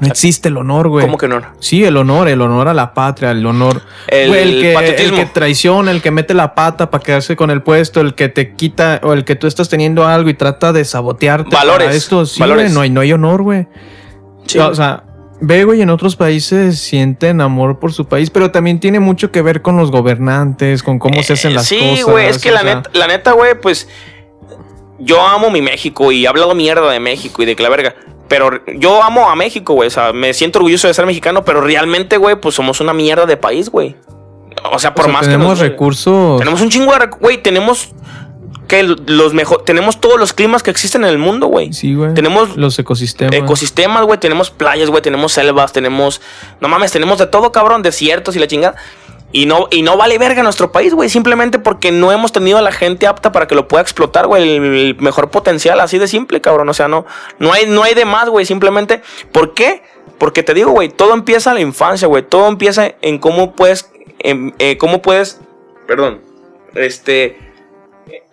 [0.00, 1.04] No existe el honor, güey.
[1.06, 1.40] ¿Cómo que no?
[1.58, 3.82] Sí, el honor, el honor a la patria, el honor.
[4.06, 7.50] El Güey, el, que, el que traiciona, el que mete la pata para quedarse con
[7.50, 10.72] el puesto, el que te quita o el que tú estás teniendo algo y trata
[10.72, 11.50] de sabotearte.
[11.50, 12.66] Valores, para Esto, sí, valores.
[12.66, 13.66] güey, no hay, no hay honor, güey.
[14.46, 14.60] Sí.
[14.60, 15.02] O sea,
[15.40, 19.42] ve, güey, en otros países sienten amor por su país, pero también tiene mucho que
[19.42, 22.04] ver con los gobernantes, con cómo se hacen Eh, las sí, cosas.
[22.04, 23.88] güey, es que la sea, neta, la neta, güey, pues
[24.98, 27.94] yo amo mi México y he hablado mierda de México y de que la verga.
[28.28, 29.86] Pero yo amo a México, güey.
[29.86, 33.24] O sea, me siento orgulloso de ser mexicano, pero realmente, güey, pues somos una mierda
[33.24, 33.96] de país, güey.
[34.70, 36.38] O sea, o por sea, más tenemos que nos- recursos.
[36.38, 37.90] Tenemos un chingo de rec- güey, tenemos
[38.68, 41.72] que los mejor tenemos todos los climas que existen en el mundo, güey.
[41.72, 42.14] Sí, güey.
[42.14, 43.34] Tenemos los ecosistemas.
[43.34, 46.20] ecosistemas, güey, tenemos playas, güey, tenemos selvas, tenemos
[46.60, 48.76] no mames, tenemos de todo, cabrón, desiertos y la chingada.
[49.30, 51.10] Y no, y no vale verga nuestro país, güey.
[51.10, 54.42] Simplemente porque no hemos tenido a la gente apta para que lo pueda explotar, güey.
[54.42, 56.68] El, el mejor potencial, así de simple, cabrón.
[56.68, 57.04] O sea, no,
[57.38, 58.46] no hay, no hay de más, güey.
[58.46, 59.02] Simplemente.
[59.32, 59.82] ¿Por qué?
[60.16, 62.22] Porque te digo, güey, todo empieza en la infancia, güey.
[62.22, 63.90] Todo empieza en cómo puedes.
[64.20, 65.40] en, eh, cómo puedes.
[65.86, 66.22] Perdón.
[66.74, 67.47] Este.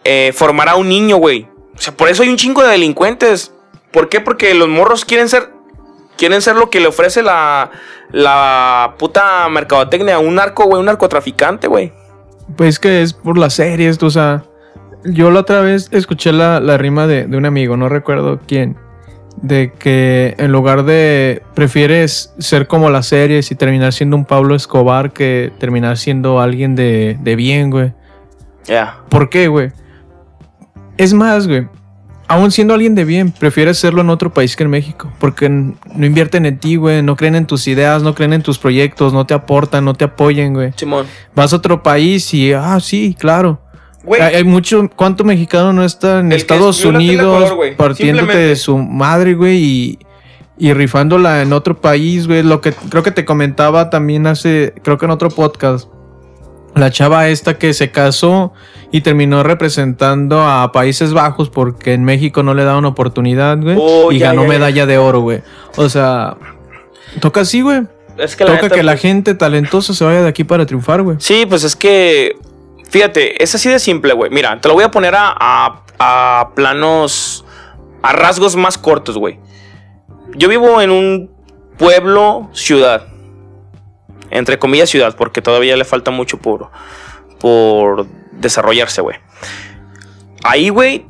[0.06, 1.48] Eh, formar a un niño, güey.
[1.76, 3.52] O sea, por eso hay un chingo de delincuentes.
[3.92, 4.22] ¿Por qué?
[4.22, 5.50] Porque los morros quieren ser.
[6.16, 7.72] Quieren ser lo que le ofrece la.
[8.12, 10.20] La puta mercadotecnia.
[10.20, 10.80] Un narco, güey.
[10.80, 11.92] Un narcotraficante, güey.
[12.56, 14.44] Pues que es por las series, tú, o sea.
[15.04, 18.78] Yo la otra vez escuché la, la rima de, de un amigo, no recuerdo quién.
[19.38, 21.42] De que en lugar de.
[21.56, 26.76] Prefieres ser como las series y terminar siendo un Pablo Escobar que terminar siendo alguien
[26.76, 27.92] de, de bien, güey.
[28.66, 29.00] Ya.
[29.10, 29.72] ¿Por qué, güey?
[30.98, 31.68] Es más, güey.
[32.28, 35.12] aún siendo alguien de bien, prefieres hacerlo en otro país que en México.
[35.20, 37.04] Porque no invierten en ti, güey.
[37.04, 40.06] No creen en tus ideas, no creen en tus proyectos, no te aportan, no te
[40.06, 40.74] apoyen, güey.
[40.76, 41.06] Simón.
[41.36, 43.62] Vas a otro país y, ah, sí, claro.
[44.04, 47.76] Güey, Hay, hay mucho, ¿cuánto mexicano no está en El Estados de Unidos color, güey.
[47.76, 50.00] partiéndote de su madre, güey, y,
[50.60, 52.44] y rifándola en otro país, güey?
[52.44, 55.90] Lo que creo que te comentaba también hace, creo que en otro podcast.
[56.76, 58.54] La chava esta que se casó
[58.92, 63.78] y terminó representando a Países Bajos porque en México no le daban oportunidad, güey.
[63.80, 64.54] Oh, y ya, ganó ya, ya.
[64.54, 65.42] medalla de oro, güey.
[65.78, 66.36] O sea,
[67.22, 67.84] toca así, güey.
[68.18, 71.02] es que Toca neta, que la pues, gente talentosa se vaya de aquí para triunfar,
[71.02, 71.18] güey.
[71.20, 72.38] Sí, pues es que.
[72.90, 74.30] Fíjate, es así de simple, güey.
[74.30, 77.46] Mira, te lo voy a poner a, a- a planos.
[78.04, 79.40] a rasgos más cortos, güey.
[80.36, 81.32] Yo vivo en un
[81.78, 83.08] pueblo, ciudad.
[84.36, 86.70] Entre comillas, ciudad, porque todavía le falta mucho por.
[87.40, 89.18] por desarrollarse, güey.
[90.44, 91.06] Ahí, güey,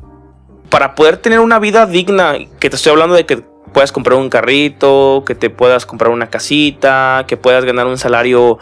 [0.70, 4.30] para poder tener una vida digna, que te estoy hablando de que puedas comprar un
[4.30, 8.58] carrito, que te puedas comprar una casita, que puedas ganar un salario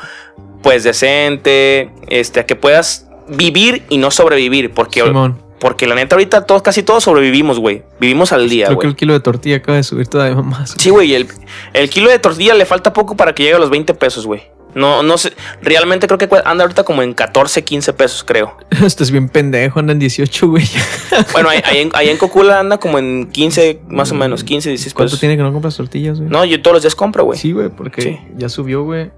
[0.63, 5.41] pues decente, este, que puedas vivir y no sobrevivir, porque, Simón.
[5.61, 7.83] porque la neta ahorita todos, casi todos sobrevivimos, güey.
[8.01, 10.75] Vivimos al día, Creo que el kilo de tortilla acaba de subir todavía más.
[10.79, 11.29] Sí, güey, el,
[11.75, 14.43] el kilo de tortilla le falta poco para que llegue a los 20 pesos, güey.
[14.75, 18.57] No, no sé, realmente creo que anda ahorita como en 14, 15 pesos, creo.
[18.85, 20.65] Estás bien pendejo, andan 18, güey.
[21.33, 24.69] Bueno, ahí, ahí en, ahí en Cocula anda como en 15, más o menos, 15,
[24.71, 25.21] 16 ¿Cuánto pesos.
[25.21, 26.29] tiene que no compras tortillas, güey?
[26.31, 27.39] No, yo todos los días compro, güey.
[27.39, 28.19] Sí, güey, porque Sí.
[28.37, 29.11] ya subió, güey.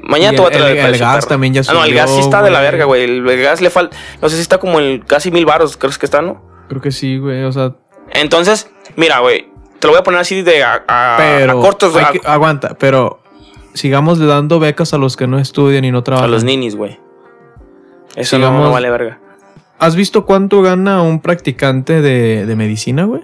[0.00, 1.28] Mañana te voy a el- traer el- precio, el gas perro.
[1.28, 3.02] también ya Ah, no, el subió, gas sí está de la verga, güey.
[3.04, 3.96] El, el gas le falta.
[4.20, 6.42] No sé si está como en casi mil baros, creo que está, ¿no?
[6.68, 7.42] Creo que sí, güey.
[7.44, 7.74] O sea,
[8.12, 9.48] Entonces, mira, güey.
[9.80, 11.58] Te lo voy a poner así de a, a- pero.
[11.58, 11.96] a cortos.
[11.96, 13.22] hay que- aguanta, pero
[13.74, 16.30] sigamos le dando becas a los que no estudian y no a trabajan.
[16.30, 16.98] los ninis, güey.
[18.16, 19.20] Eso no- no, Sigamos- vale verga.
[19.78, 23.22] ¿Has visto cuánto gana un practicante de, de medicina, güey?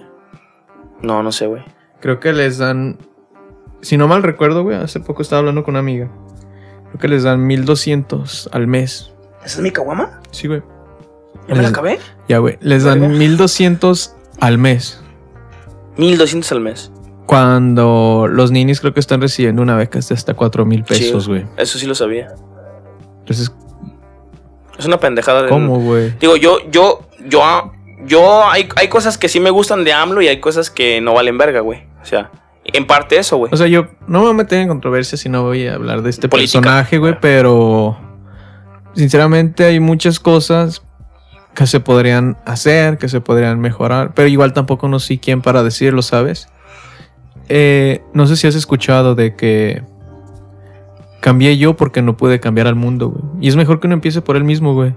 [1.01, 1.63] No, no sé, güey.
[2.01, 2.97] Creo que les dan.
[3.81, 6.09] Si no mal recuerdo, güey, hace poco estaba hablando con una amiga.
[6.89, 9.11] Creo que les dan 1200 al mes.
[9.45, 10.19] ¿Esa es mi caguama?
[10.31, 10.61] Sí, güey.
[11.47, 11.97] ¿Ya me la acabé?
[12.27, 12.57] Ya, güey.
[12.61, 13.15] Les dan Verga.
[13.17, 15.01] 1200 al mes.
[15.97, 16.91] 1200 al mes.
[17.31, 21.29] Cuando los ninis creo que están recibiendo una beca de hasta 4 mil pesos, Sí,
[21.29, 21.45] güey.
[21.55, 22.27] Eso sí lo sabía.
[23.19, 23.53] Entonces,
[24.77, 25.43] Es una pendejada.
[25.43, 26.11] de- ¿cómo, güey?
[26.19, 27.71] Digo, yo, yo, yo,
[28.05, 31.13] yo, hay, hay cosas que sí me gustan de AMLO y hay cosas que no
[31.13, 31.85] valen verga, güey.
[32.01, 32.31] O sea,
[32.65, 33.49] en parte eso, güey.
[33.53, 36.01] O sea, yo no me voy a meter en controversia si no voy a hablar
[36.01, 36.59] de este Política.
[36.59, 37.97] personaje, güey, pero
[38.93, 40.81] sinceramente hay muchas cosas
[41.53, 45.63] que se podrían hacer, que se podrían mejorar, pero igual tampoco no sé quién para
[45.63, 46.49] decirlo, ¿sabes?
[47.53, 49.81] Eh, no sé si has escuchado de que
[51.19, 53.23] cambié yo porque no pude cambiar al mundo, güey.
[53.41, 54.93] Y es mejor que uno empiece por él mismo, güey.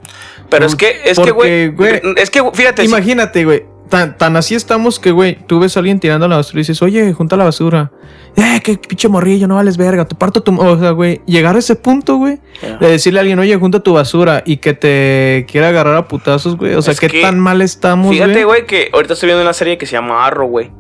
[0.51, 3.65] Pero es que, es que, güey, güey, es que, fíjate, Imagínate, güey.
[3.89, 6.81] Tan, tan así estamos que, güey, tú ves a alguien tirando la basura y dices,
[6.81, 7.91] oye, junta la basura.
[8.37, 10.59] Eh, qué pinche morrillo, no vales verga, te parto tu.
[10.59, 12.39] O sea, güey, llegar a ese punto, güey,
[12.81, 16.57] de decirle a alguien, oye, junta tu basura y que te quiera agarrar a putazos,
[16.57, 16.75] güey.
[16.75, 18.45] O sea, Es qué que- tan mal estamos, Fíjate, güey.
[18.45, 20.71] güey, que ahorita estoy viendo una serie que se llama Arrow, güey.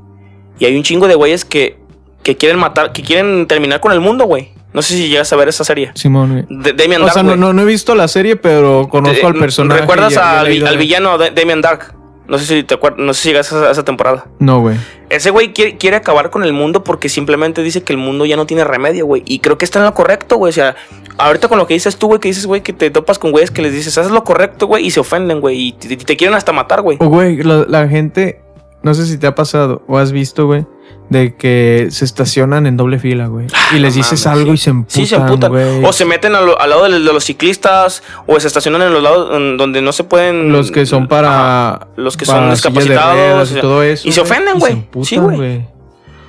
[0.58, 1.76] Y hay un chingo de güeyes que,
[2.22, 4.50] que quieren matar, que quieren terminar con el mundo, güey.
[4.72, 5.92] No sé si llegas a ver esa serie.
[5.94, 6.46] Simón.
[6.50, 9.26] De, Damian O Dark, sea, no, no, no he visto la serie, pero conozco Te-
[9.26, 9.80] al personaje.
[9.82, 11.94] ¿Recuerdas al, de- villano de Damian Dark?
[12.26, 14.24] No sé si te acuerdas, no sé si llegas a esa, a esa temporada.
[14.38, 14.76] No, güey.
[15.10, 18.36] Ese güey quiere, quiere acabar con el mundo porque simplemente dice que el mundo ya
[18.36, 19.22] no tiene remedio, güey.
[19.26, 20.48] Y creo que está en lo correcto, güey.
[20.48, 20.74] O sea,
[21.18, 23.50] ahorita con lo que dices tú, güey, que dices, güey, que te topas con güeyes
[23.50, 25.68] que les dices, haces lo correcto, güey, y se ofenden, güey.
[25.68, 26.96] Y te, te quieren hasta matar, güey.
[27.00, 28.40] O, güey, la, la gente,
[28.84, 30.64] no sé si te ha pasado o has visto, güey,
[31.10, 33.46] de que se estacionan en doble fila, güey.
[33.74, 34.52] Y les dices algo sí.
[34.52, 35.50] y se emputan, Sí, se emputan.
[35.50, 35.84] güey.
[35.84, 38.92] O se meten a lo- al lado de, de los ciclistas, o se estacionan en
[38.92, 40.52] los lados en donde no se pueden.
[40.52, 41.88] Los que son para.
[41.96, 44.06] Los que para son discapacitados, y todo eso.
[44.08, 44.72] y se ofenden, güey.
[44.72, 45.66] se emputan, Sí, güey.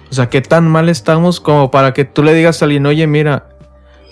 [0.09, 3.05] O sea, qué tan mal estamos como para que tú le digas a alguien, oye,
[3.07, 3.49] mira,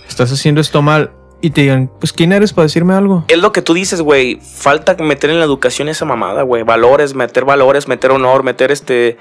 [0.07, 1.11] estás haciendo esto mal.
[1.43, 3.25] Y te digan, pues, ¿quién eres para decirme algo?
[3.27, 4.39] Es lo que tú dices, güey.
[4.41, 6.63] Falta meter en la educación esa mamada, güey.
[6.63, 9.17] Valores, meter valores, meter honor, meter este.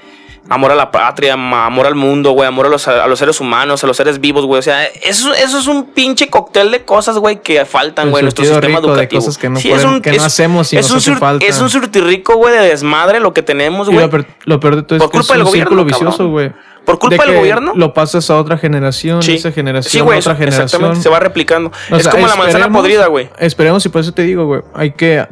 [0.49, 2.47] Amor a la patria, amor al mundo, güey.
[2.47, 4.59] Amor a los, a los seres humanos, a los seres vivos, güey.
[4.59, 8.25] O sea, eso, eso es un pinche cóctel de cosas, güey, que faltan, güey, en
[8.25, 9.21] nuestro sistema rico de educativo.
[9.21, 11.45] cosas que no Sí, pueden- que no hacemos y es nos un falta.
[11.45, 14.01] Es un surtirrico, güey, de desmadre lo que tenemos, güey.
[14.01, 15.85] lo, peor- lo peor de todo es Por que culpa es del un gobierno, círculo
[15.85, 16.51] vicioso, güey.
[16.85, 17.71] Por culpa De del gobierno.
[17.77, 19.35] Lo pasas a otra generación, Sí.
[19.35, 20.65] esa generación, Sí, güey, otra generación.
[20.65, 21.01] exactamente.
[21.01, 21.71] Se va replicando.
[21.89, 23.29] O es como la manzana podrida, güey.
[23.39, 24.61] Esperemos y por eso te digo, güey.
[24.73, 25.25] Hay que.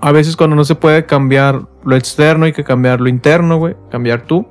[0.00, 3.74] A veces cuando no se puede cambiar lo externo, hay que cambiar lo interno, güey.
[3.90, 4.46] Cambiar tú.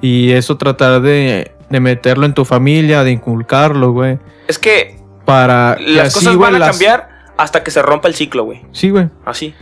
[0.00, 4.18] Y eso tratar de, de meterlo en tu familia, de inculcarlo, güey.
[4.46, 5.76] Es que Para.
[5.80, 8.62] las así, cosas van a las- cambiar hasta que se rompa el ciclo, güey.
[8.72, 9.08] Sí, güey.
[9.24, 9.54] Así.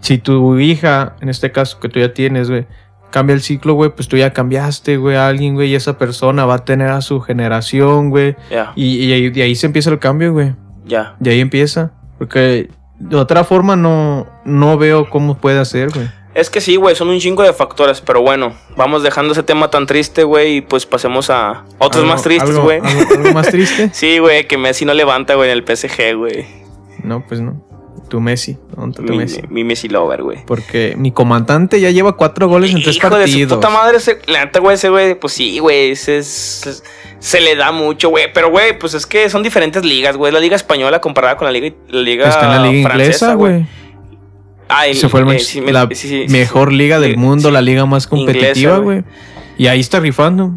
[0.00, 2.66] si tu hija, en este caso que tú ya tienes, güey,
[3.10, 6.44] cambia el ciclo, güey, pues tú ya cambiaste, güey, a alguien, güey, y esa persona
[6.44, 8.36] va a tener a su generación, güey.
[8.50, 10.54] Ya, Y, y de ahí se empieza el cambio, güey.
[10.84, 11.14] ya.
[11.20, 11.92] De ahí empieza.
[12.18, 12.68] Porque
[13.08, 16.08] de otra forma no, no veo cómo puede hacer, güey.
[16.34, 19.70] Es que sí, güey, son un chingo de factores, pero bueno, vamos dejando ese tema
[19.70, 22.80] tan triste, güey, y pues pasemos a otros Algo- más tristes, algo- güey.
[22.82, 23.90] Algo, algo más triste?
[23.94, 26.46] Sí, güey, que Messi no levanta, güey, en el PSG, güey.
[27.04, 27.62] No, pues no.
[28.14, 28.56] Tu Messi.
[28.76, 29.40] ¿Dónde está tu Mi, Messi?
[29.50, 30.38] mi Messi lover, güey.
[30.46, 33.54] Porque mi comandante ya lleva cuatro goles en tres Hijo de su partidos.
[33.54, 36.84] puta madre, ese, la neta, güey, ese güey, pues sí, güey, ese es, es-
[37.18, 38.26] se le da mucho, güey.
[38.32, 40.32] Pero, güey, pues es que son diferentes ligas, güey.
[40.32, 43.34] La liga española comparada con la liga, la liga Está en la liga francesa, inglesa,
[43.34, 43.66] güey.
[44.68, 47.50] Ah, el- Se fue el eh, sí, la sí, sí, sí, mejor liga del mundo,
[47.50, 49.00] la liga más competitiva, güey.
[49.00, 49.12] güey.
[49.58, 50.52] Y ahí está rifando.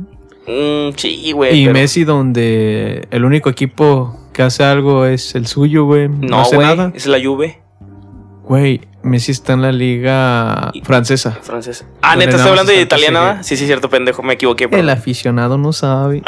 [0.48, 1.58] Mm, sí, güey.
[1.60, 6.08] Y pero- Messi, donde el único equipo que hace algo es el suyo, güey.
[6.08, 6.92] No, No, hace güey, nada.
[6.96, 7.60] es la Juve
[8.44, 11.32] Güey, Messi está en la liga francesa.
[11.42, 11.86] francesa.
[12.02, 13.20] Ah, neta, más hablando de el italiana.
[13.20, 13.44] ¿verdad?
[13.44, 14.66] Sí, sí, cierto, pendejo, me equivoqué.
[14.66, 14.90] El perdón.
[14.92, 16.24] aficionado no sabe.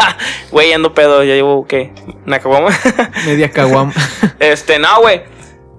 [0.52, 1.92] Güey, ando pedo, ya llevo, ¿qué?
[2.26, 2.68] ¿Una caguama?
[3.26, 3.92] Media caguam.
[4.38, 5.22] Este, no, güey.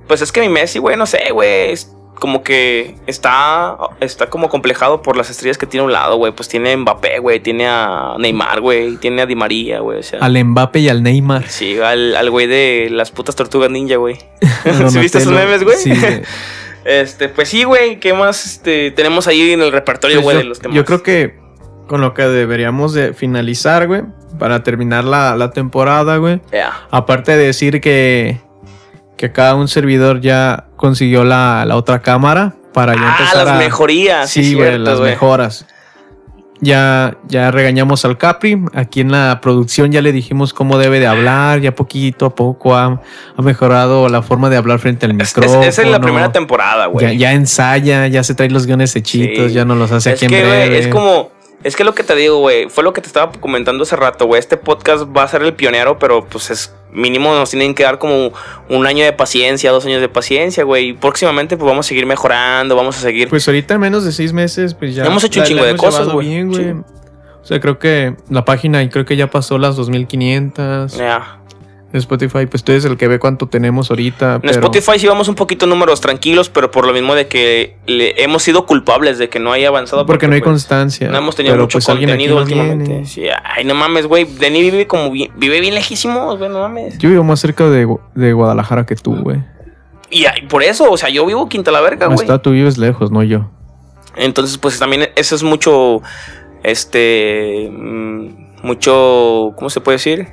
[0.07, 1.73] Pues es que mi Messi, güey, no sé, güey.
[2.19, 6.31] Como que está, está como complejado por las estrellas que tiene a un lado, güey.
[6.31, 7.39] Pues tiene a Mbappé, güey.
[7.41, 8.95] Tiene a Neymar, güey.
[8.97, 9.99] Tiene a Di María, güey.
[9.99, 11.47] O sea, al Mbappe y al Neymar.
[11.49, 14.15] sí, al, al güey de las putas tortugas ninja, güey.
[14.89, 15.77] ¿Sí viste esos memes, güey?
[15.77, 15.91] Sí.
[16.85, 17.99] Este, pues sí, güey.
[17.99, 20.75] ¿Qué más este, tenemos ahí en el repertorio, Pues güey, de los temas?
[20.75, 21.35] yo creo que
[21.87, 24.03] con lo que deberíamos de finalizar, güey,
[24.37, 26.41] para terminar la, la temporada, güey.
[26.51, 26.73] Ya.
[26.91, 28.37] Aparte de decir que,
[29.17, 33.55] que cada un servidor ya consiguió la, la otra cámara para ya Ah, empezar las
[33.55, 33.57] a...
[33.59, 34.29] mejorías.
[34.29, 35.65] Sí, güey, las mejoras.
[36.61, 38.57] Ya, ya regañamos al Capri.
[38.73, 41.59] Aquí en la producción ya le dijimos cómo debe de hablar.
[41.59, 43.01] Ya poquito a poco ha,
[43.37, 45.63] ha mejorado la forma de hablar frente al Es, es- micrófono.
[45.63, 47.05] esa es la primera temporada, güey.
[47.07, 49.53] Ya, ya ensaya, ya se trae los guiones hechitos, Sí.
[49.53, 50.79] ya no los hace es aquí en que, güey, breve.
[50.79, 51.29] es como.
[51.65, 54.27] Es que lo que te digo, güey, fue lo que te estaba comentando hace rato,
[54.27, 54.39] güey.
[54.39, 57.97] Este podcast va a ser el pionero, pero pues es mínimo nos tienen que dar
[57.97, 58.31] como
[58.69, 60.89] un año de paciencia, dos años de paciencia, güey.
[60.89, 63.29] Y próximamente pues vamos a seguir mejorando, vamos a seguir.
[63.29, 65.05] Pues ahorita en menos de seis meses, pues ya.
[65.05, 66.27] Hemos hecho un chingo de cosas, güey.
[66.53, 66.71] Sí.
[67.41, 70.95] O sea, creo que la página creo que ya pasó las 2500.
[70.95, 71.39] Ya.
[71.97, 74.35] Spotify, pues tú eres el que ve cuánto tenemos ahorita.
[74.35, 77.77] En pero Spotify sí vamos un poquito números tranquilos, pero por lo mismo de que
[77.85, 80.05] le hemos sido culpables de que no haya avanzado.
[80.05, 81.09] Porque no hay pues, constancia.
[81.09, 83.05] No hemos tenido pero mucho pues contenido no últimamente.
[83.05, 84.25] Sí, ay, no mames, güey.
[84.25, 86.97] Denny vive como bien- vive bien lejísimos, güey, no mames.
[86.97, 89.43] Yo vivo más cerca de, de Guadalajara que tú, güey.
[90.09, 92.19] Y por eso, o sea, yo vivo Quinta la Verga, güey.
[92.19, 93.49] Está, tú vives lejos, no yo.
[94.15, 96.01] Entonces, pues también eso es mucho,
[96.63, 100.29] este, mm, mucho, ¿cómo se puede decir?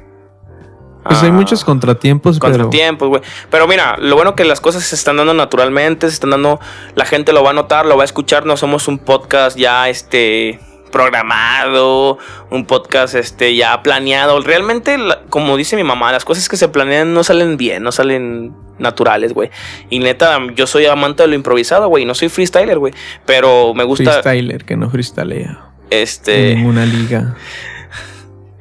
[1.05, 2.53] Pues hay Ah, muchos contratiempos, pero.
[2.53, 3.23] contratiempos, güey.
[3.51, 6.61] Pero mira, lo bueno que las cosas se están dando naturalmente, se están dando,
[6.95, 9.89] la gente lo va a notar, lo va a escuchar, no somos un podcast ya,
[9.89, 10.61] este,
[10.93, 12.19] programado,
[12.51, 14.41] un podcast, este, ya planeado.
[14.41, 14.97] Realmente,
[15.31, 19.33] como dice mi mamá, las cosas que se planean no salen bien, no salen naturales,
[19.33, 19.51] güey.
[19.91, 22.93] Y neta, yo soy amante de lo improvisado, güey, no soy freestyler, güey,
[23.27, 25.67] pero me gusta, Freestyler que no freestylea.
[25.91, 26.53] este...
[26.53, 27.35] En ninguna liga.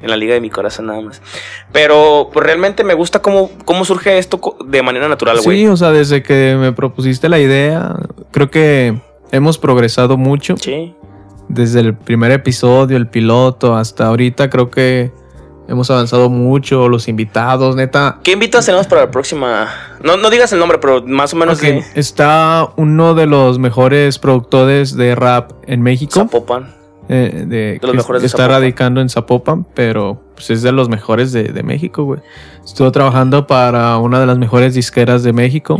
[0.02, 1.22] En la liga de mi corazón nada más.
[1.72, 5.60] Pero pues, realmente me gusta cómo, cómo surge esto de manera natural, güey.
[5.60, 7.96] Sí, o sea, desde que me propusiste la idea,
[8.30, 9.00] creo que
[9.30, 10.56] hemos progresado mucho.
[10.58, 10.94] Sí.
[11.48, 15.12] Desde el primer episodio, el piloto, hasta ahorita creo que
[15.68, 16.88] hemos avanzado mucho.
[16.88, 18.18] Los invitados, neta.
[18.22, 19.68] ¿Qué invitas tenemos para la próxima?
[20.02, 23.58] No, no digas el nombre, pero más o menos Ok, de Está uno de los
[23.58, 26.14] mejores productores de rap en México.
[26.14, 26.81] Zapopan.
[27.12, 28.50] Eh, de, los que de está Zapopan.
[28.60, 32.20] radicando en Zapopan, pero pues, es de los mejores de, de México, güey.
[32.64, 35.78] Estuvo trabajando para una de las mejores disqueras de México.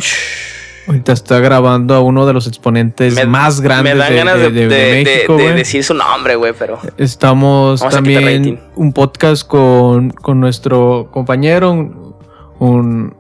[0.89, 4.39] Ahorita está grabando a uno de los exponentes Me- más grandes Me dan de, ganas
[4.53, 4.67] de-
[5.05, 6.79] México, decir su nombre, güey, pero.
[6.99, 12.15] Estamos también un podcast con, con nuestro compañero, un,
[12.59, 13.15] un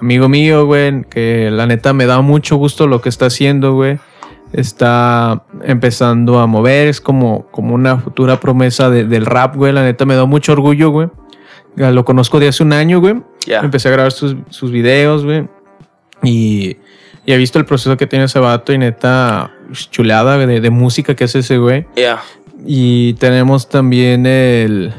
[0.00, 3.98] amigo mío, güey, que la neta me da mucho gusto lo que está haciendo, güey.
[4.52, 9.72] Está empezando a mover, es como, como una futura promesa de- del rap, güey.
[9.72, 11.08] La neta me da mucho orgullo, güey.
[11.76, 13.16] Lo conozco de hace un año, güey.
[13.46, 13.60] Ya.
[13.60, 15.46] Empecé a grabar sus, sus videos, güey.
[16.22, 16.76] Y,
[17.26, 19.52] y he visto el proceso que tiene ese vato y neta
[19.90, 21.86] chulada güey, de, de música que hace ese güey.
[21.94, 22.20] Ya.
[22.66, 24.92] Y tenemos también el.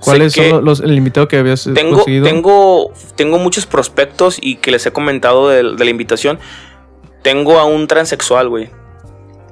[0.00, 2.24] ¿Cuáles Sé que son los, el invitado que habías Tengo, conseguido?
[2.24, 6.38] tengo, tengo muchos prospectos y que les he comentado de, de la invitación.
[7.22, 8.70] Tengo a un transexual, güey.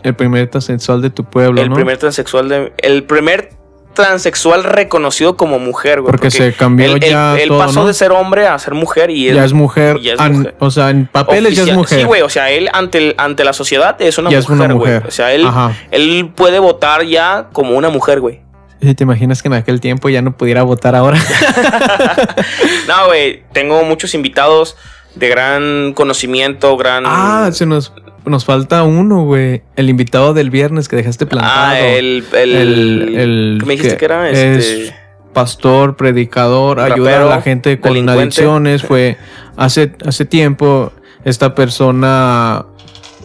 [0.02, 1.74] El primer transexual de tu pueblo, El ¿no?
[1.74, 2.72] primer transexual de.
[2.78, 3.50] El primer
[3.94, 6.10] transexual reconocido como mujer, güey.
[6.10, 7.86] Porque se cambió él, él- ya él todo, pasó ¿no?
[7.86, 9.98] de ser hombre a ser mujer y ya es mujer.
[10.00, 10.54] ya es An- mujer.
[10.58, 12.00] O sea, en papeles ya es mujer.
[12.00, 14.56] Sí, güey, o sea, él ante, el- ante la sociedad es una Ya es una
[14.68, 14.92] mujer, güey.
[14.94, 15.08] mujer.
[15.08, 15.72] O sea, él, Ajá.
[15.90, 18.42] él puede votar ya como una mujer, güey.
[18.82, 21.18] ¿Y ¿Te imaginas que en aquel tiempo ya no pudiera votar ahora?
[22.86, 24.76] No, güey, tengo muchos invitados
[25.16, 27.04] de gran conocimiento, gran...
[27.06, 27.92] ah, se nos,
[28.24, 29.62] nos falta uno, güey.
[29.76, 31.54] El invitado del viernes que dejaste plantado.
[31.56, 32.24] Ah, el...
[32.32, 34.30] el, El- el ¿Qué me dijiste que que, era?
[34.30, 34.96] es Este...
[35.32, 38.82] pastor, predicador, ayuda a Rapero, la gente con adicciones.
[38.82, 39.16] Fue
[39.56, 40.92] hace, hace tiempo
[41.24, 42.66] esta persona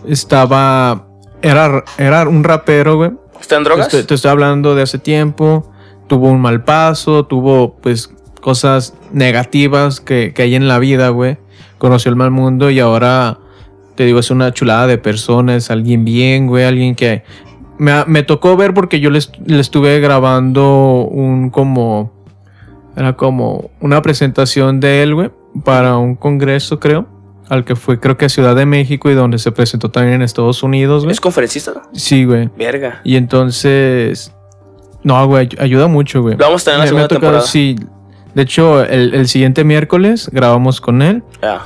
[0.08, 1.08] estaba,
[1.42, 3.12] era, era un rapero, güey.
[3.40, 3.90] ¿Está en drogas?
[3.90, 5.72] Te, te estoy hablando de hace tiempo.
[6.08, 8.10] Tuvo un mal paso, tuvo pues
[8.42, 11.38] cosas negativas que, que hay en la vida, güey.
[11.82, 13.40] Conoció el mal mundo y ahora,
[13.96, 17.24] te digo, es una chulada de personas, alguien bien, güey, alguien que...
[17.80, 22.12] Me, me tocó ver porque yo le, est- le estuve grabando un como...
[22.96, 25.32] Era como una presentación de él, güey,
[25.66, 27.08] para un congreso, creo.
[27.50, 30.22] Al que fue, creo que a Ciudad de México y donde se presentó también en
[30.22, 31.14] Estados Unidos, güey.
[31.14, 31.72] ¿Es conferencista?
[31.74, 31.82] no?
[31.94, 32.48] Sí, güey.
[32.56, 33.02] Verga.
[33.04, 34.32] Y entonces.
[35.04, 36.38] No, güey, ay- ayuda mucho, güey.
[36.38, 37.42] Lo vamos a tener en la segunda tocado- temporada.
[37.48, 37.76] Sí.
[38.36, 41.24] De hecho, el, el siguiente miércoles grabamos con él.
[41.42, 41.64] Ya.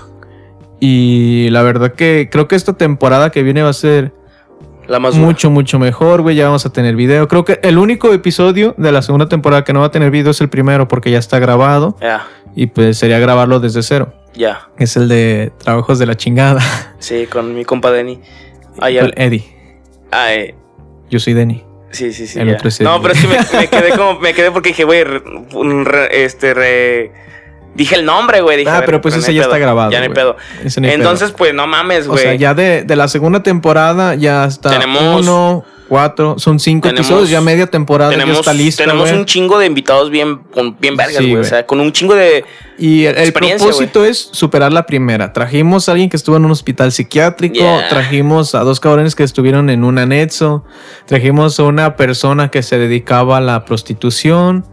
[0.80, 4.12] Y la verdad que creo que esta temporada que viene va a ser
[4.88, 6.36] La más mucho, mucho mejor, güey.
[6.36, 7.28] Ya vamos a tener video.
[7.28, 10.32] Creo que el único episodio de la segunda temporada que no va a tener video
[10.32, 11.96] es el primero porque ya está grabado.
[12.02, 12.28] Ya.
[12.56, 14.14] Y pues sería grabarlo desde cero.
[14.34, 14.70] Ya.
[14.78, 16.62] Es el de trabajos de la chingada.
[17.00, 18.20] Sí, con mi compa Denny.
[18.80, 19.02] Ah, ya.
[19.02, 19.46] El Eddie.
[20.12, 20.56] Ah, eh,
[21.10, 21.64] Yo soy Denny.
[21.96, 22.40] Sí, sí, sí.
[22.40, 25.24] El otro no, pero que me, me quedé como, me quedé porque dije, güey, re-
[25.54, 27.12] un re- este, re-
[27.76, 28.58] dije el nombre, güey.
[28.58, 30.10] Dije, Ah, ver, pero pues no ese hay ya pedo, está grabado, Ya no hay
[30.10, 30.36] pedo.
[30.64, 31.02] Ese no hay pedo.
[31.04, 32.24] Entonces, pues no mames, O güey.
[32.24, 37.06] sea, ya de, de la segunda temporada ya está Tenemos- uno, cuatro, son cinco Tenemos-
[37.08, 38.84] episodios, ya media temporada ya tenemos está lista.
[38.86, 41.42] tenemos un chingo de invitados bien, con, bien vergas, Sí, güey.
[41.42, 42.44] o sea, con un chingo de.
[42.78, 45.32] Y el, propósito es superar la primera.
[45.32, 47.88] Trajimos a alguien que estuvo en un hospital psiquiátrico, Yeah.
[47.88, 50.66] trajimos a dos cabrones que estuvieron en un anexo,
[51.06, 54.66] trajimos a una persona que se dedicaba a la prostitución.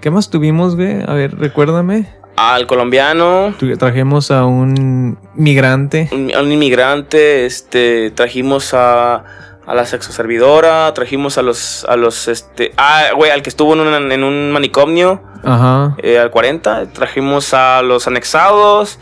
[0.00, 1.00] ¿Qué más tuvimos, güey?
[1.06, 2.08] A ver, recuérdame.
[2.36, 6.08] Al colombiano, Trajimos a un migrante.
[6.12, 9.24] un, a un inmigrante, este, trajimos a,
[9.66, 13.80] a la sexoservidora, trajimos a los, a los, este, ah, güey, al que estuvo en
[13.80, 15.94] un, en un manicomio, Ajá.
[16.02, 18.98] eh, al 40, trajimos a los anexados,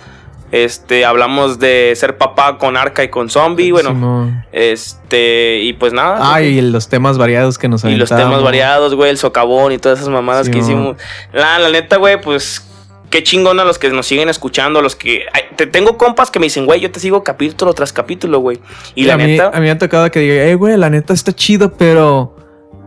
[0.50, 4.44] este, hablamos de ser papá con arca y con zombie, bueno, Simón.
[4.52, 6.18] este, y pues nada.
[6.20, 8.34] Ah, y los temas variados que nos Y los aventamos.
[8.34, 10.98] temas variados, güey, el socavón y todas esas mamadas que hicimos.
[11.32, 12.68] La, la neta, güey, pues
[13.12, 15.26] qué chingón a los que nos siguen escuchando, a los que...
[15.54, 18.58] te tengo compas que me dicen, güey, yo te sigo capítulo tras capítulo, güey.
[18.96, 19.48] Y la a mí, neta...
[19.48, 22.34] a mí me ha tocado que diga, eh, güey, la neta está chido, pero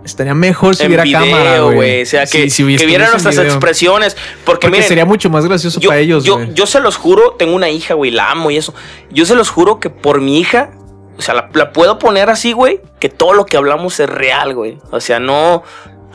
[0.03, 2.01] estaría mejor si hubiera video, cámara, güey.
[2.01, 3.51] O sea, Sí, que, si que vieran nuestras video.
[3.51, 4.15] expresiones.
[4.15, 7.35] Porque, Porque miren, sería mucho más gracioso yo, para ellos, yo, yo se los juro,
[7.37, 8.73] tengo una hija, güey, la amo y eso.
[9.11, 10.71] Yo se los juro que por mi hija,
[11.19, 14.55] o sea, la, la puedo poner así, güey, que todo lo que hablamos es real,
[14.55, 14.79] güey.
[14.89, 15.61] O sea, no.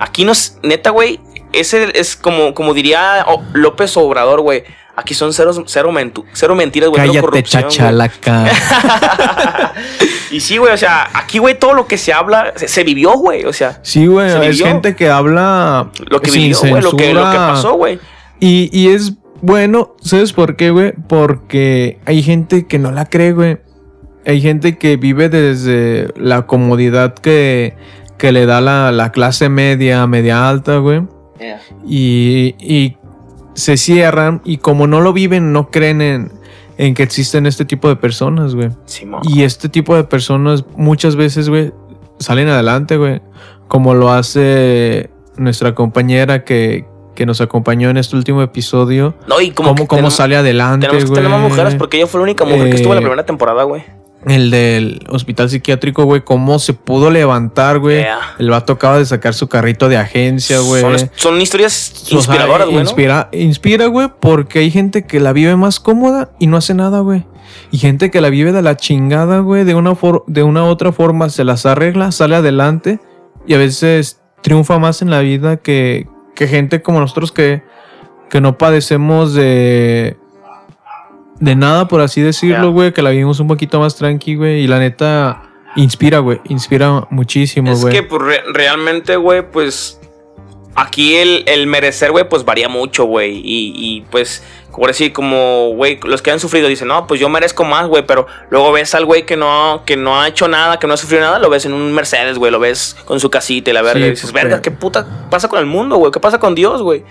[0.00, 0.56] Aquí nos.
[0.62, 1.20] Neta, güey,
[1.52, 4.64] ese es como, como diría oh, López Obrador, güey.
[4.96, 7.00] Aquí son cero, cero, mentu- cero mentiras, güey.
[7.00, 8.50] Cállate, corrupción, chachalaca.
[10.30, 13.12] y sí, güey, o sea, aquí, güey, todo lo que se habla se, se vivió,
[13.12, 13.44] güey.
[13.44, 17.14] O sea, Sí, güey, Se es gente que habla lo que vivió, güey, lo que,
[17.14, 17.98] lo que pasó, güey.
[18.40, 20.92] Y, y es bueno, ¿sabes por qué, güey?
[21.08, 23.58] Porque hay gente que no la cree, güey.
[24.26, 27.74] Hay gente que vive desde la comodidad que,
[28.18, 31.02] que le da la, la clase media, media alta, güey.
[31.86, 32.96] Y, y
[33.54, 36.32] se cierran y como no lo viven, no creen en,
[36.78, 38.70] en que existen este tipo de personas, güey.
[38.86, 39.20] Simón.
[39.24, 41.72] Y este tipo de personas muchas veces, güey,
[42.18, 43.20] salen adelante, güey.
[43.68, 46.84] Como lo hace nuestra compañera que,
[47.14, 49.14] que nos acompañó en este último episodio.
[49.28, 51.22] No, y como Cómo, que cómo tenemos- sale adelante, Tenemos que güey.
[51.22, 53.26] tener más mujeres porque ella fue la única mujer que estuvo en la Eh, primera
[53.26, 53.82] temporada, güey.
[54.26, 57.98] El del hospital psiquiátrico, güey, cómo se pudo levantar, güey.
[58.00, 58.18] Yeah.
[58.38, 60.82] El vato acaba de sacar su carrito de agencia, güey.
[60.82, 62.76] Son, son historias O sea, inspiradoras, güey.
[62.76, 62.82] ¿no?
[62.82, 67.00] Inspira, inspira, güey, porque hay gente que la vive más cómoda y no hace nada,
[67.00, 67.24] güey.
[67.72, 70.92] Y gente que la vive de la chingada, güey, de una, for- de una otra
[70.92, 73.00] forma se las arregla, sale adelante
[73.46, 77.62] y a veces triunfa más en la vida que, que gente como nosotros que,
[78.28, 80.16] que no padecemos de,
[81.40, 84.66] de nada, por así decirlo, güey, que la vivimos un poquito más tranqui, güey, y
[84.66, 85.42] la neta
[85.76, 87.94] inspira, güey, inspira muchísimo, Es güey.
[87.94, 89.98] que pues, re- realmente, güey, pues
[90.74, 93.38] aquí el, el merecer, güey, pues varía mucho, güey.
[93.38, 97.28] Y, y, pues, como decir, como, güey, los que han sufrido dicen, no, pues yo
[97.28, 98.04] merezco más, güey.
[98.06, 100.96] Pero luego ves al güey que no, que no ha hecho nada, que no ha
[100.96, 103.82] sufrido nada, lo ves en un Mercedes, güey, lo ves con su casita y la
[103.82, 104.00] verga.
[104.00, 106.12] Sí, y dices, porque- verga, ¿qué puta pasa con el mundo, güey?
[106.12, 107.02] ¿Qué pasa con Dios, güey?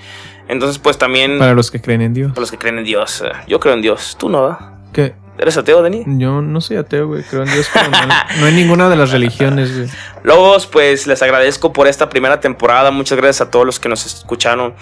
[0.50, 2.32] Entonces, pues también, Para los que creen en Dios.
[2.32, 4.18] para los que creen en Dios, eh, yo creo en Dios.
[4.20, 4.58] ¿Tú no?
[4.92, 6.04] Que ¿Eres ateo, Denis?
[6.06, 7.24] yo no soy ateo, güey.
[7.24, 7.98] Creo en Dios, pero no,
[8.42, 9.90] no en ninguna de las religiones, güey.
[10.24, 12.92] Lobos, pues les agradezco por esta primera temporada.
[12.92, 14.74] Muchas gracias a todos los que nos escucharon.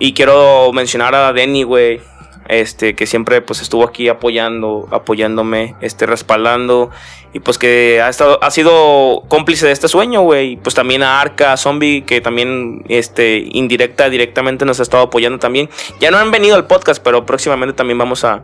[0.00, 2.00] Y quiero mencionar a Denny, güey.
[2.48, 6.90] Este, que siempre pues estuvo aquí apoyando, apoyándome, este, respaldando.
[7.32, 10.52] Y pues que ha estado, ha sido cómplice de este sueño, güey.
[10.52, 15.04] Y pues también a Arca, a Zombie, que también, este, indirecta, directamente nos ha estado
[15.04, 15.70] apoyando también.
[16.00, 18.42] Ya no han venido al podcast, pero próximamente también vamos a,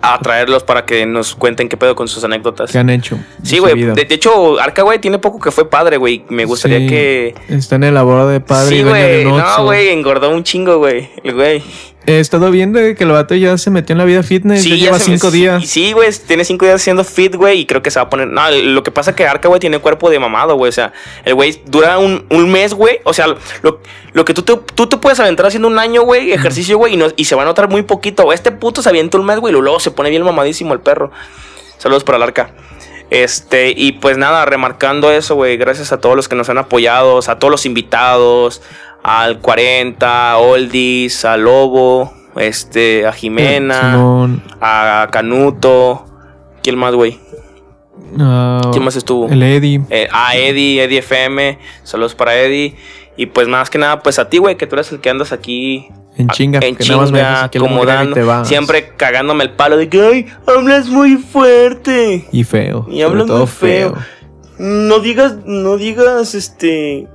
[0.00, 2.70] a traerlos para que nos cuenten qué pedo con sus anécdotas.
[2.70, 3.18] ¿Qué han hecho?
[3.42, 3.80] Sí, güey.
[3.80, 6.24] De, de hecho, Arca, güey, tiene poco que fue padre, güey.
[6.28, 7.34] Me gustaría Sí, que.
[7.48, 9.24] Está en el labor de padre sí, güey.
[9.24, 11.08] No, güey, engordó un chingo, güey.
[11.24, 11.62] El güey.
[12.04, 14.64] He estado viendo que el vato ya se metió en la vida fitness.
[14.64, 15.66] ya lleva se cinco sí, días.
[15.68, 18.26] Sí, güey, tiene cinco días haciendo fit, güey, y creo que se va a poner.
[18.26, 20.68] No, lo que pasa es que Arca, güey, tiene cuerpo de mamado, güey.
[20.68, 20.92] O sea,
[21.24, 22.98] el güey dura un, un mes, güey.
[23.04, 23.28] O sea,
[23.62, 23.80] lo,
[24.12, 26.96] lo que tú te, tú te puedes aventar haciendo un año, güey, ejercicio, güey, y,
[26.96, 28.32] no- y se va a notar muy poquito.
[28.32, 31.12] Este puto se avienta un mes, güey, y luego se pone bien mamadísimo el perro.
[31.78, 32.50] Saludos para el Arca.
[33.10, 37.20] Este, y pues nada, remarcando eso, güey, gracias a todos los que nos han apoyado,
[37.26, 38.62] a todos los invitados,
[39.02, 46.04] al 40, a Oldies, a Lobo, este, a Jimena, Simón, a Canuto.
[46.62, 47.18] ¿Quién más, güey?
[48.20, 49.28] ah, ¿Quién más estuvo?
[49.28, 49.80] El Eddie.
[49.90, 51.58] Eh, a Eddie, Eddie FM.
[51.82, 52.76] Saludos para Eddie.
[53.16, 55.32] Y pues más que nada, pues a ti, güey, que tú eres el que andas
[55.32, 55.88] aquí.
[56.16, 58.44] En chinga, en que nada más me chinga, acomodando.
[58.44, 62.26] Siempre cagándome el palo de que, ay, hablas muy fuerte.
[62.32, 62.86] Y feo.
[62.90, 63.94] Y hablas muy feo.
[64.58, 67.08] No digas, no digas, este,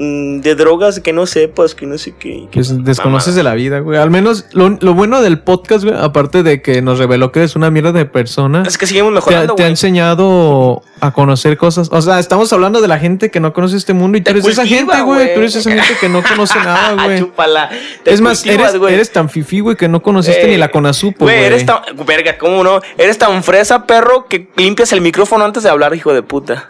[0.00, 2.46] de drogas que no sepas, que no sé qué.
[2.50, 3.98] que- Pues desconoces de la vida, güey.
[3.98, 7.56] Al menos lo, lo bueno del podcast, güey, aparte de que nos reveló que eres
[7.56, 9.72] una mierda de persona, Es que seguimos te, mejorando, te ha güey.
[9.72, 11.88] enseñado a conocer cosas.
[11.90, 14.30] O sea, estamos hablando de la gente que no conoce este mundo y tú Te
[14.38, 15.34] eres esa gente, güey.
[15.34, 17.18] Tú eres esa gente que no conoce nada, güey.
[17.18, 17.68] Chúpala.
[18.04, 21.24] Te Es más, cultivas, eres, eres tan fifi, güey, que no conociste ni la Conasupo,
[21.24, 21.46] Güey, güey.
[21.46, 21.78] eres tan.
[22.06, 22.80] Verga, ¿cómo no?
[22.96, 26.68] Eres tan fresa, perro, que limpias el micrófono antes de hablar, hijo de puta.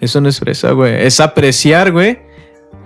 [0.00, 1.06] Eso no es fresa, güey.
[1.06, 2.18] Es apreciar, güey,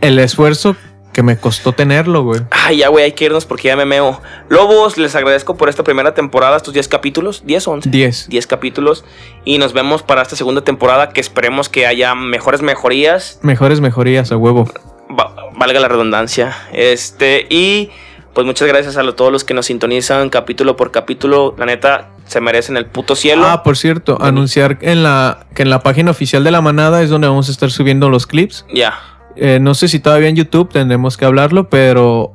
[0.01, 0.77] el esfuerzo
[1.13, 2.43] que me costó tenerlo, güey.
[2.51, 4.21] Ay, ya, güey, hay que irnos porque ya me meo.
[4.51, 7.43] Lobos, les agradezco por esta primera temporada, estos 10 capítulos.
[7.47, 7.89] ¿10 o 11?
[7.89, 8.29] 10.
[8.29, 9.05] 10 capítulos.
[9.45, 13.39] Y nos vemos para esta segunda temporada que esperemos que haya mejores mejorías.
[13.43, 14.69] Mejores mejorías a huevo.
[15.11, 16.55] Va- valga la redundancia.
[16.75, 17.89] Este, y
[18.35, 21.55] pues muchas gracias a lo- todos los que nos sintonizan capítulo por capítulo.
[21.57, 23.47] La neta, se merecen el puto cielo.
[23.47, 24.29] Ah, por cierto, Vení.
[24.29, 27.53] anunciar en la, que en la página oficial de la manada es donde vamos a
[27.53, 28.67] estar subiendo los clips.
[28.75, 28.99] Ya.
[29.37, 32.33] Eh, no sé si todavía en YouTube tendremos que hablarlo, pero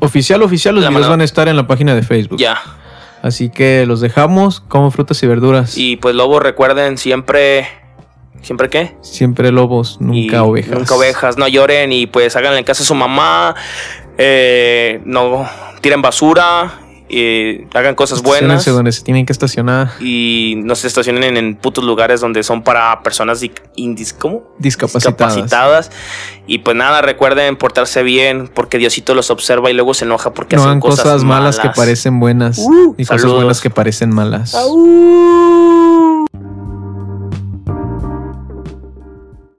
[0.00, 2.38] oficial, oficial, los videos van a estar en la página de Facebook.
[2.38, 2.60] Ya.
[3.22, 5.76] Así que los dejamos como frutas y verduras.
[5.76, 7.68] Y pues lobos, recuerden siempre.
[8.42, 8.96] ¿Siempre qué?
[9.02, 10.78] Siempre lobos, nunca Y ovejas.
[10.78, 13.54] Nunca ovejas, no lloren y pues háganle caso a su mamá.
[14.16, 15.46] eh, no
[15.82, 16.79] tiren basura.
[17.10, 18.64] Y hagan cosas buenas.
[18.64, 19.90] Donde se tienen que estacionar.
[20.00, 24.44] Y no se estacionen en, en putos lugares donde son para personas di- indis, ¿cómo?
[24.58, 25.34] Discapacitadas.
[25.34, 25.90] Discapacitadas.
[26.46, 30.56] Y pues nada, recuerden portarse bien porque Diosito los observa y luego se enoja porque
[30.56, 32.58] No hacen hagan cosas, malas, que parecen buenas.
[32.58, 33.38] Uh, y cosas saludos.
[33.40, 34.54] buenas que parecen malas.
[34.54, 35.99] Au.